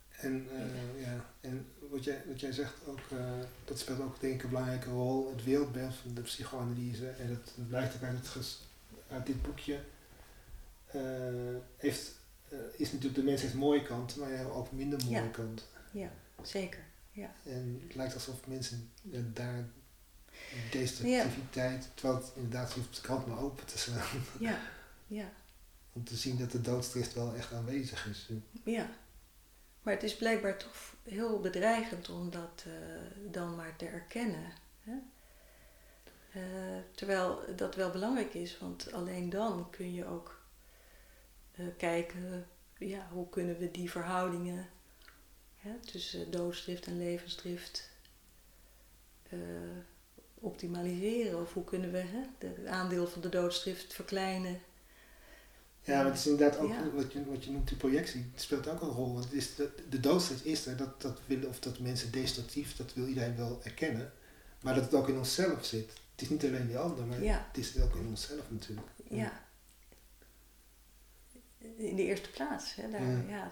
[0.10, 3.20] En, uh, ja, en wat, jij, wat jij zegt ook, uh,
[3.66, 5.30] dat speelt ook denk ik een belangrijke rol.
[5.32, 7.10] Het wereldbeeld van de psychoanalyse.
[7.10, 8.60] En dat, blijkt ook uit, het
[9.10, 9.80] uit dit boekje.
[11.78, 12.19] heeft
[12.78, 15.28] is natuurlijk de mens heeft mooie kanten, maar ja, ook minder mooie ja.
[15.28, 15.66] kanten.
[15.92, 16.84] Ja, zeker.
[17.12, 17.34] Ja.
[17.46, 19.70] En het lijkt alsof mensen ja, daar
[20.72, 21.90] destructiviteit, ja.
[21.94, 24.24] terwijl het inderdaad hoeft de krant maar open te slaan.
[24.40, 24.60] Ja,
[25.08, 25.30] ja.
[25.94, 28.30] Om te zien dat de doodstrift wel echt aanwezig is.
[28.64, 28.90] Ja,
[29.82, 32.74] maar het is blijkbaar toch heel bedreigend om dat uh,
[33.32, 34.52] dan maar te erkennen.
[34.80, 34.94] Hè?
[36.36, 40.39] Uh, terwijl dat wel belangrijk is, want alleen dan kun je ook
[41.60, 42.48] uh, kijken,
[42.78, 44.68] ja, hoe kunnen we die verhoudingen
[45.56, 47.90] hè, tussen doodsdrift en levensdrift
[49.30, 49.40] uh,
[50.34, 51.42] optimaliseren?
[51.42, 54.60] Of hoe kunnen we hè, het aandeel van de doodsdrift verkleinen?
[55.82, 56.90] Ja, maar het is inderdaad ook ja.
[56.94, 59.14] wat, je, wat je noemt, die projectie, speelt ook een rol.
[59.14, 62.76] Want het is de, de doodstrift is er, dat, dat willen, of dat mensen destructief,
[62.76, 64.12] dat wil iedereen wel erkennen.
[64.62, 65.92] Maar dat het ook in onszelf zit.
[66.12, 67.48] Het is niet alleen die ander, maar ja.
[67.48, 68.88] het is ook in onszelf natuurlijk.
[69.10, 69.48] Ja,
[71.80, 72.76] in de eerste plaats.
[72.76, 73.22] Hè, daar, ja.
[73.28, 73.52] Ja,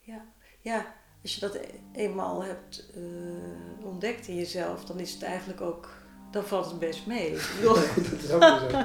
[0.00, 0.24] ja.
[0.60, 5.60] ja, als je dat e-, eenmaal hebt uh, ontdekt in jezelf, dan is het eigenlijk
[5.60, 5.88] ook,
[6.30, 7.32] dan valt het best mee.
[7.62, 8.84] dat is ook zo.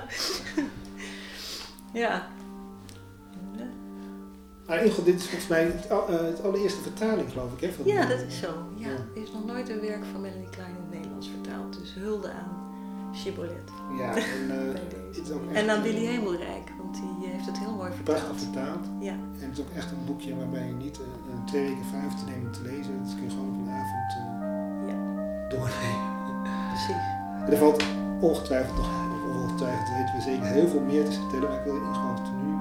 [1.99, 2.28] ja.
[4.68, 7.72] Maar Ingrid, dit is volgens mij het, uh, het, allereerste vertaling, geloof ik, hè?
[7.72, 8.53] Van ja, dat is zo.
[8.76, 8.89] Ja.
[8.89, 11.80] Er is nog nooit een werk van Melanie Klein in het Nederlands vertaald.
[11.80, 12.68] Dus hulde aan
[13.13, 13.72] Chibolet.
[13.97, 14.51] Ja, en,
[15.51, 16.57] uh, en aan Willy Hemelrijk,
[17.00, 18.18] die heeft het heel mooi vertaald.
[18.18, 18.86] Prachtig vertaald.
[19.00, 19.16] Ja.
[19.41, 21.06] En het is ook echt een boekje waarbij je niet uh,
[21.45, 23.04] twee weken vijf te nemen te lezen.
[23.04, 24.24] Dat kun je gewoon op een avond uh,
[24.89, 24.98] ja.
[25.50, 26.16] doornemen.
[26.72, 27.06] Precies.
[27.45, 27.84] En er valt
[28.20, 28.89] ongetwijfeld nog,
[29.36, 31.50] ongetwijfeld weten we zeker heel veel meer te vertellen.
[31.50, 32.57] Maar ik wil je gewoon nu